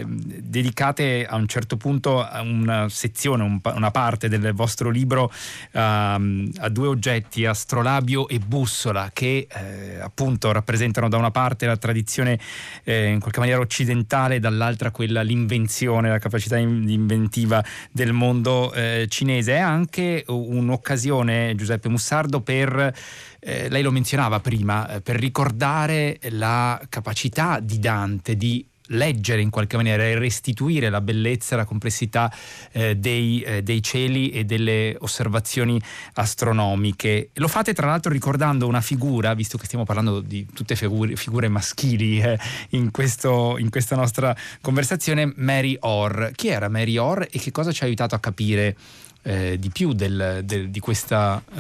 dedicate 0.04 1.21
a 1.28 1.36
un 1.36 1.48
certo 1.48 1.78
punto 1.78 2.28
una 2.44 2.90
sezione, 2.90 3.44
un, 3.44 3.60
una 3.64 3.92
parte 3.92 4.30
del 4.30 4.54
vostro 4.54 4.90
libro 4.90 5.32
um, 5.74 6.52
a 6.60 6.70
due 6.70 6.88
oggetti, 6.88 7.46
astrolabio 7.46 8.28
e 8.28 8.40
bussola, 8.40 9.10
che 9.14 9.48
eh, 9.50 10.00
appunto 10.00 10.52
rappresentano 10.52 11.10
da 11.10 11.18
una 11.18 11.32
parte 11.32 11.66
la 11.66 11.78
tradizione 11.78 12.40
eh, 12.84 13.08
in 13.08 13.20
qualche 13.20 13.40
maniera 13.40 13.60
occidentale, 13.60 14.40
dall'altra 14.40 14.92
quella 14.92 15.22
l'invenzione, 15.22 16.10
la 16.10 16.20
capacità 16.20 16.58
in, 16.58 16.88
inventiva 16.88 17.64
del 17.92 18.14
mondo 18.14 18.74
eh, 18.74 19.08
cinese. 19.10 19.56
È 19.56 19.60
anche 19.60 20.24
un'occasione, 20.28 21.56
Giuseppe 21.56 21.90
Mussardo, 21.90 22.42
per 22.42 22.94
eh, 23.40 23.70
lei 23.70 23.82
lo 23.82 23.92
menzionava 23.92 24.40
prima, 24.40 24.88
eh, 24.88 25.02
per 25.02 25.16
ricordare 25.16 26.20
la 26.30 26.80
capacità 26.90 27.60
di 27.60 27.80
Dante 27.80 28.36
di 28.36 28.66
leggere 28.92 29.42
in 29.42 29.50
qualche 29.50 29.76
maniera 29.76 30.04
e 30.04 30.18
restituire 30.18 30.90
la 30.90 31.02
bellezza 31.02 31.56
e 31.56 31.58
la 31.58 31.66
complessità 31.66 32.32
eh, 32.72 32.96
dei, 32.96 33.42
eh, 33.42 33.62
dei, 33.62 33.82
cieli 33.82 34.30
e 34.30 34.46
delle 34.46 34.96
osservazioni 35.00 35.82
astronomiche. 36.14 37.30
Lo 37.34 37.48
fate 37.48 37.74
tra 37.74 37.88
l'altro 37.88 38.12
ricordando 38.12 38.68
una 38.68 38.82
figura, 38.82 39.34
visto 39.34 39.58
che 39.58 39.66
stiamo 39.66 39.86
parlando 39.86 40.22
di 40.22 40.46
tutte 40.54 40.76
figure, 40.76 41.16
figure 41.16 41.48
maschili 41.48 42.20
eh, 42.22 42.38
in, 42.70 42.92
questo, 42.92 43.58
in, 43.58 43.70
questa 43.70 43.96
nostra 43.96 44.36
conversazione, 44.62 45.32
Mary 45.36 45.78
Orr. 45.80 46.32
Chi 46.34 46.48
era 46.48 46.70
Mary 46.70 46.98
Orr 46.98 47.24
e 47.30 47.40
che 47.40 47.52
cosa 47.52 47.72
ci 47.72 47.84
ha 47.84 47.86
aiutato 47.86 48.16
a 48.16 48.20
capire? 48.20 48.76
Eh, 49.24 49.60
di 49.60 49.70
più 49.70 49.94
del, 49.94 50.42
del, 50.44 50.72
di 50.72 50.80
questa 50.80 51.44
eh, 51.54 51.60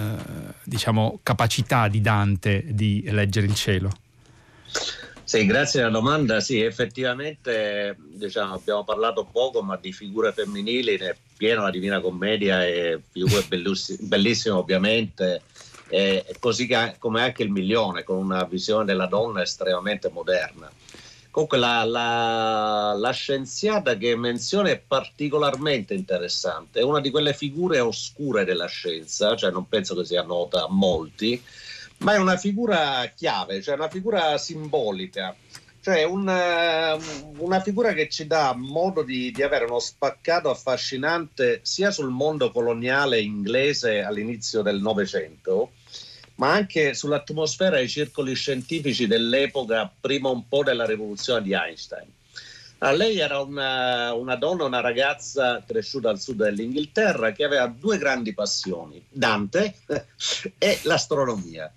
diciamo, 0.63 1.19
capacità 1.21 1.87
di 1.87 2.01
Dante 2.01 2.63
di 2.69 3.03
leggere 3.05 3.45
il 3.45 3.53
cielo? 3.53 3.91
Sì, 5.31 5.45
grazie 5.45 5.79
alla 5.79 5.91
domanda. 5.91 6.41
Sì, 6.41 6.59
effettivamente 6.59 7.95
diciamo, 7.97 8.55
abbiamo 8.55 8.83
parlato 8.83 9.23
poco, 9.23 9.61
ma 9.61 9.77
di 9.77 9.93
figure 9.93 10.33
femminili 10.33 10.97
ne 10.97 11.11
è 11.11 11.15
piena 11.37 11.61
la 11.61 11.69
Divina 11.69 12.01
Commedia 12.01 12.65
e 12.65 12.99
figure 13.09 13.45
bellissime 13.47 14.55
ovviamente, 14.55 15.43
e 15.87 16.35
così 16.37 16.67
come 16.99 17.21
anche 17.21 17.43
il 17.43 17.49
milione, 17.49 18.03
con 18.03 18.17
una 18.17 18.43
visione 18.43 18.83
della 18.83 19.05
donna 19.05 19.41
estremamente 19.41 20.09
moderna. 20.09 20.69
Comunque 21.29 21.57
la, 21.57 21.85
la, 21.85 22.93
la, 22.97 23.11
scienziata 23.11 23.95
che 23.95 24.17
menziona 24.17 24.67
è 24.67 24.81
particolarmente 24.85 25.93
interessante, 25.93 26.81
è 26.81 26.83
una 26.83 26.99
di 26.99 27.09
quelle 27.09 27.33
figure 27.33 27.79
oscure 27.79 28.43
della 28.43 28.67
scienza, 28.67 29.33
cioè 29.37 29.49
non 29.49 29.69
penso 29.69 29.95
che 29.95 30.03
sia 30.03 30.23
nota 30.23 30.65
a 30.65 30.69
molti, 30.69 31.41
ma 32.01 32.13
è 32.15 32.17
una 32.17 32.37
figura 32.37 33.11
chiave, 33.15 33.61
cioè 33.61 33.75
una 33.75 33.89
figura 33.89 34.37
simbolica, 34.37 35.35
cioè 35.81 36.03
una, 36.03 36.97
una 37.37 37.59
figura 37.61 37.93
che 37.93 38.09
ci 38.09 38.25
dà 38.27 38.53
modo 38.55 39.03
di, 39.03 39.31
di, 39.31 39.43
avere 39.43 39.65
uno 39.65 39.79
spaccato 39.79 40.49
affascinante 40.49 41.59
sia 41.63 41.91
sul 41.91 42.09
mondo 42.09 42.51
coloniale 42.51 43.19
inglese 43.19 44.01
all'inizio 44.01 44.61
del 44.61 44.81
Novecento, 44.81 45.73
ma 46.35 46.53
anche 46.53 46.95
sull'atmosfera 46.95 47.77
e 47.77 47.83
i 47.83 47.89
circoli 47.89 48.33
scientifici 48.33 49.05
dell'epoca, 49.05 49.91
prima 49.99 50.29
un 50.29 50.47
po' 50.47 50.63
della 50.63 50.85
rivoluzione 50.85 51.43
di 51.43 51.53
Einstein. 51.53 52.07
Allora, 52.79 53.03
lei 53.03 53.19
era 53.19 53.39
una, 53.41 54.11
una, 54.13 54.35
donna, 54.35 54.63
una 54.63 54.81
ragazza 54.81 55.63
cresciuta 55.63 56.09
al 56.09 56.19
sud 56.19 56.41
dell'Inghilterra 56.41 57.31
che 57.31 57.43
aveva 57.43 57.67
due 57.67 57.99
grandi 57.99 58.33
passioni, 58.33 59.03
Dante 59.07 59.75
e 60.57 60.79
l'astronomia 60.83 61.71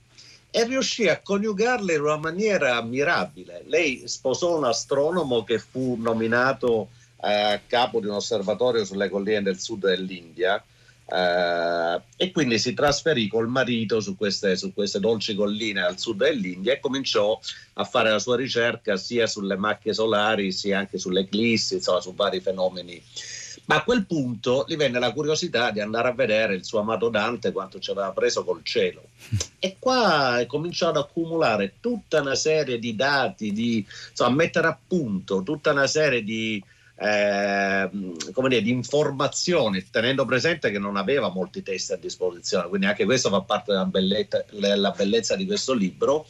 e 0.56 0.64
riuscì 0.66 1.08
a 1.08 1.20
coniugarle 1.20 1.94
in 1.94 2.02
una 2.02 2.16
maniera 2.16 2.76
ammirabile. 2.76 3.64
Lei 3.66 4.06
sposò 4.06 4.56
un 4.56 4.62
astronomo 4.62 5.42
che 5.42 5.58
fu 5.58 5.96
nominato 5.98 6.90
eh, 7.20 7.62
capo 7.66 7.98
di 7.98 8.06
un 8.06 8.14
osservatorio 8.14 8.84
sulle 8.84 9.08
colline 9.08 9.42
del 9.42 9.58
sud 9.58 9.84
dell'India 9.86 10.62
eh, 11.06 12.00
e 12.16 12.30
quindi 12.30 12.60
si 12.60 12.72
trasferì 12.72 13.26
col 13.26 13.48
marito 13.48 13.98
su 13.98 14.16
queste, 14.16 14.54
su 14.54 14.72
queste 14.72 15.00
dolci 15.00 15.34
colline 15.34 15.82
al 15.82 15.98
sud 15.98 16.18
dell'India 16.18 16.74
e 16.74 16.78
cominciò 16.78 17.36
a 17.72 17.84
fare 17.84 18.10
la 18.10 18.20
sua 18.20 18.36
ricerca 18.36 18.96
sia 18.96 19.26
sulle 19.26 19.56
macchie 19.56 19.92
solari 19.92 20.52
sia 20.52 20.78
anche 20.78 20.98
sulle 20.98 21.22
eclissi, 21.22 21.74
insomma 21.74 22.00
su 22.00 22.14
vari 22.14 22.38
fenomeni 22.38 23.02
ma 23.66 23.76
a 23.76 23.82
quel 23.82 24.04
punto 24.06 24.64
gli 24.68 24.76
venne 24.76 24.98
la 24.98 25.12
curiosità 25.12 25.70
di 25.70 25.80
andare 25.80 26.08
a 26.08 26.12
vedere 26.12 26.54
il 26.54 26.64
suo 26.64 26.80
amato 26.80 27.08
Dante 27.08 27.52
quanto 27.52 27.78
ci 27.78 27.90
aveva 27.90 28.12
preso 28.12 28.44
col 28.44 28.62
cielo. 28.62 29.02
E 29.58 29.76
qua 29.78 30.38
è 30.40 30.46
cominciato 30.46 30.98
ad 30.98 31.06
accumulare 31.06 31.74
tutta 31.80 32.20
una 32.20 32.34
serie 32.34 32.78
di 32.78 32.94
dati, 32.94 33.52
di, 33.52 33.86
insomma, 34.10 34.30
a 34.30 34.34
mettere 34.34 34.66
a 34.66 34.78
punto 34.86 35.42
tutta 35.42 35.70
una 35.70 35.86
serie 35.86 36.22
di, 36.22 36.62
eh, 36.96 37.90
come 38.32 38.48
dire, 38.48 38.62
di 38.62 38.70
informazioni, 38.70 39.84
tenendo 39.90 40.24
presente 40.24 40.70
che 40.70 40.78
non 40.78 40.96
aveva 40.96 41.28
molti 41.28 41.62
testi 41.62 41.92
a 41.92 41.96
disposizione, 41.96 42.68
quindi 42.68 42.86
anche 42.86 43.04
questo 43.04 43.30
fa 43.30 43.40
parte 43.40 43.72
della 43.72 43.84
bellezza, 43.84 44.44
della 44.50 44.90
bellezza 44.90 45.36
di 45.36 45.46
questo 45.46 45.72
libro. 45.72 46.26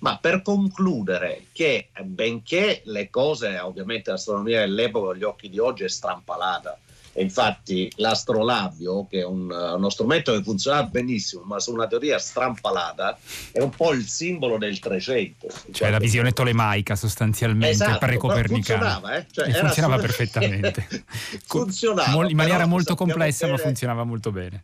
Ma 0.00 0.18
per 0.18 0.42
concludere, 0.42 1.46
che 1.52 1.88
benché 2.02 2.82
le 2.84 3.08
cose, 3.10 3.58
ovviamente 3.58 4.10
l'astronomia 4.10 4.60
dell'epoca, 4.60 5.12
agli 5.12 5.24
occhi 5.24 5.48
di 5.48 5.58
oggi 5.58 5.84
è 5.84 5.88
strampalata, 5.88 6.78
e 7.18 7.22
infatti 7.22 7.90
l'astrolabio, 7.96 9.08
che 9.08 9.18
è 9.18 9.24
un, 9.24 9.50
uno 9.50 9.90
strumento 9.90 10.32
che 10.32 10.44
funziona 10.44 10.84
benissimo, 10.84 11.42
ma 11.42 11.58
su 11.58 11.72
una 11.72 11.88
teoria 11.88 12.16
strampalata, 12.16 13.18
è 13.50 13.60
un 13.60 13.70
po' 13.70 13.92
il 13.92 14.06
simbolo 14.06 14.56
del 14.56 14.78
300. 14.78 15.48
Cioè 15.72 15.90
la 15.90 15.98
visione 15.98 16.30
tolemaica 16.30 16.94
sostanzialmente, 16.94 17.70
esatto, 17.70 17.98
pre-copernicana. 17.98 19.00
Funzionava, 19.00 19.16
eh? 19.16 19.26
cioè, 19.32 19.50
funzionava 19.50 19.96
perfettamente. 19.98 20.86
funzionava, 21.44 22.28
in 22.28 22.36
maniera 22.36 22.66
molto 22.66 22.94
complessa, 22.94 23.46
bene... 23.46 23.56
ma 23.56 23.64
funzionava 23.64 24.04
molto 24.04 24.30
bene. 24.30 24.62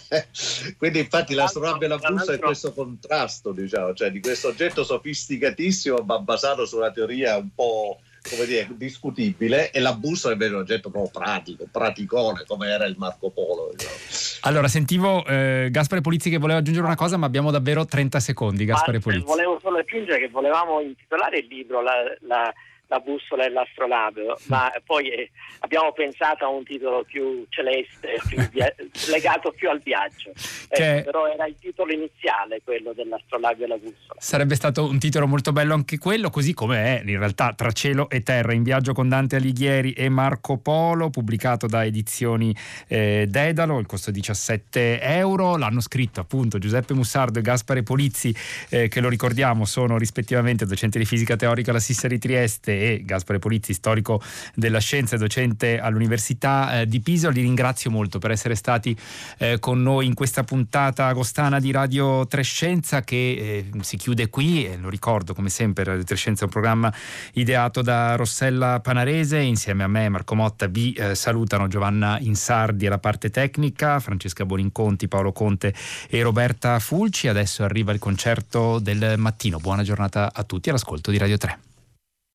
Quindi 0.78 1.00
infatti 1.00 1.34
l'astrolabio 1.34 1.84
e 1.84 1.88
la 1.90 1.98
busta 1.98 2.32
è 2.32 2.38
questo 2.38 2.72
contrasto, 2.72 3.52
diciamo, 3.52 3.92
cioè 3.92 4.10
di 4.10 4.20
questo 4.20 4.48
oggetto 4.48 4.82
sofisticatissimo, 4.82 5.98
ma 6.06 6.18
basato 6.20 6.64
su 6.64 6.78
una 6.78 6.90
teoria 6.90 7.36
un 7.36 7.50
po' 7.54 7.98
come 8.28 8.46
dire, 8.46 8.68
discutibile 8.70 9.70
e 9.70 9.80
la 9.80 9.94
bussola 9.94 10.36
è 10.36 10.48
un 10.48 10.54
oggetto 10.54 10.90
proprio 10.90 11.10
pratico, 11.12 11.66
praticone, 11.70 12.44
come 12.46 12.68
era 12.68 12.84
il 12.84 12.94
Marco 12.98 13.30
Polo. 13.30 13.72
Diciamo. 13.74 13.94
Allora, 14.42 14.68
sentivo 14.68 15.24
eh, 15.26 15.68
Gaspare 15.70 16.00
Polizzi 16.00 16.30
che 16.30 16.38
voleva 16.38 16.58
aggiungere 16.58 16.86
una 16.86 16.96
cosa, 16.96 17.16
ma 17.16 17.26
abbiamo 17.26 17.50
davvero 17.50 17.84
30 17.84 18.20
secondi. 18.20 18.64
Gaspare 18.64 18.98
Polizzi. 18.98 19.24
Volevo 19.24 19.58
solo 19.60 19.78
aggiungere 19.78 20.18
che 20.18 20.28
volevamo 20.28 20.80
intitolare 20.80 21.38
il 21.38 21.46
libro 21.46 21.82
la, 21.82 21.92
la 22.20 22.52
la 22.88 23.00
bussola 23.00 23.44
e 23.44 23.50
l'astrolabio, 23.50 24.38
ma 24.46 24.72
poi 24.84 25.08
eh, 25.10 25.30
abbiamo 25.60 25.92
pensato 25.92 26.44
a 26.44 26.48
un 26.48 26.64
titolo 26.64 27.04
più 27.04 27.44
celeste, 27.48 28.20
più 28.28 28.38
via- 28.52 28.72
legato 29.08 29.52
più 29.52 29.68
al 29.68 29.80
viaggio. 29.80 30.32
Eh, 30.68 31.02
però 31.04 31.26
era 31.26 31.46
il 31.46 31.56
titolo 31.58 31.92
iniziale, 31.92 32.60
quello 32.62 32.92
dell'astrolabio 32.92 33.64
e 33.64 33.68
la 33.68 33.76
bussola. 33.76 34.14
Sarebbe 34.18 34.54
stato 34.54 34.84
un 34.84 34.98
titolo 34.98 35.26
molto 35.26 35.52
bello 35.52 35.74
anche 35.74 35.98
quello, 35.98 36.30
così 36.30 36.54
come 36.54 37.00
è 37.00 37.02
in 37.04 37.18
realtà 37.18 37.52
Tra 37.54 37.72
cielo 37.72 38.08
e 38.08 38.22
terra, 38.22 38.52
in 38.52 38.62
viaggio 38.62 38.92
con 38.92 39.08
Dante 39.08 39.36
Alighieri 39.36 39.92
e 39.92 40.08
Marco 40.08 40.56
Polo, 40.58 41.10
pubblicato 41.10 41.66
da 41.66 41.84
Edizioni 41.84 42.54
eh, 42.88 43.26
Dedalo, 43.28 43.78
il 43.78 43.86
costo 43.86 44.10
è 44.10 44.12
17 44.12 45.00
euro. 45.00 45.56
L'hanno 45.56 45.80
scritto 45.80 46.20
appunto 46.20 46.58
Giuseppe 46.58 46.94
Mussardo 46.94 47.38
e 47.38 47.42
Gaspare 47.42 47.82
Polizzi, 47.82 48.34
eh, 48.68 48.88
che 48.88 49.00
lo 49.00 49.08
ricordiamo 49.08 49.64
sono 49.64 49.98
rispettivamente 49.98 50.66
docente 50.66 50.98
di 50.98 51.04
fisica 51.04 51.36
teorica 51.36 51.70
alla 51.70 51.80
Sissa 51.80 52.06
di 52.08 52.18
Trieste 52.18 52.75
e 52.80 53.02
Gaspare 53.04 53.38
Polizzi, 53.38 53.72
storico 53.72 54.20
della 54.54 54.78
scienza 54.78 55.16
e 55.16 55.18
docente 55.18 55.78
all'Università 55.78 56.80
eh, 56.80 56.86
di 56.86 57.00
Pisa. 57.00 57.30
Li 57.30 57.42
ringrazio 57.42 57.90
molto 57.90 58.18
per 58.18 58.30
essere 58.30 58.54
stati 58.54 58.96
eh, 59.38 59.58
con 59.58 59.82
noi 59.82 60.06
in 60.06 60.14
questa 60.14 60.44
puntata 60.44 61.06
agostana 61.06 61.60
di 61.60 61.70
Radio 61.70 62.26
Trescenza 62.26 63.02
che 63.02 63.16
eh, 63.16 63.70
si 63.80 63.96
chiude 63.96 64.28
qui 64.28 64.68
lo 64.80 64.88
ricordo 64.88 65.34
come 65.34 65.48
sempre 65.48 65.84
Radio 65.84 66.04
Trescenza 66.04 66.42
è 66.42 66.44
un 66.44 66.50
programma 66.50 66.92
ideato 67.32 67.82
da 67.82 68.16
Rossella 68.16 68.80
Panarese 68.80 69.38
insieme 69.38 69.84
a 69.84 69.88
me 69.88 70.08
Marco 70.08 70.34
Motta 70.34 70.66
vi 70.66 70.94
salutano 71.12 71.68
Giovanna 71.68 72.18
Insardi 72.20 72.86
alla 72.86 72.98
parte 72.98 73.30
tecnica, 73.30 74.00
Francesca 74.00 74.44
Boninconti, 74.44 75.08
Paolo 75.08 75.32
Conte 75.32 75.74
e 76.08 76.22
Roberta 76.22 76.78
Fulci. 76.78 77.28
Adesso 77.28 77.64
arriva 77.64 77.92
il 77.92 77.98
concerto 77.98 78.78
del 78.78 79.14
mattino. 79.16 79.58
Buona 79.58 79.82
giornata 79.82 80.30
a 80.32 80.42
tutti 80.44 80.68
all'ascolto 80.68 81.10
di 81.10 81.18
Radio 81.18 81.36
3. 81.36 81.75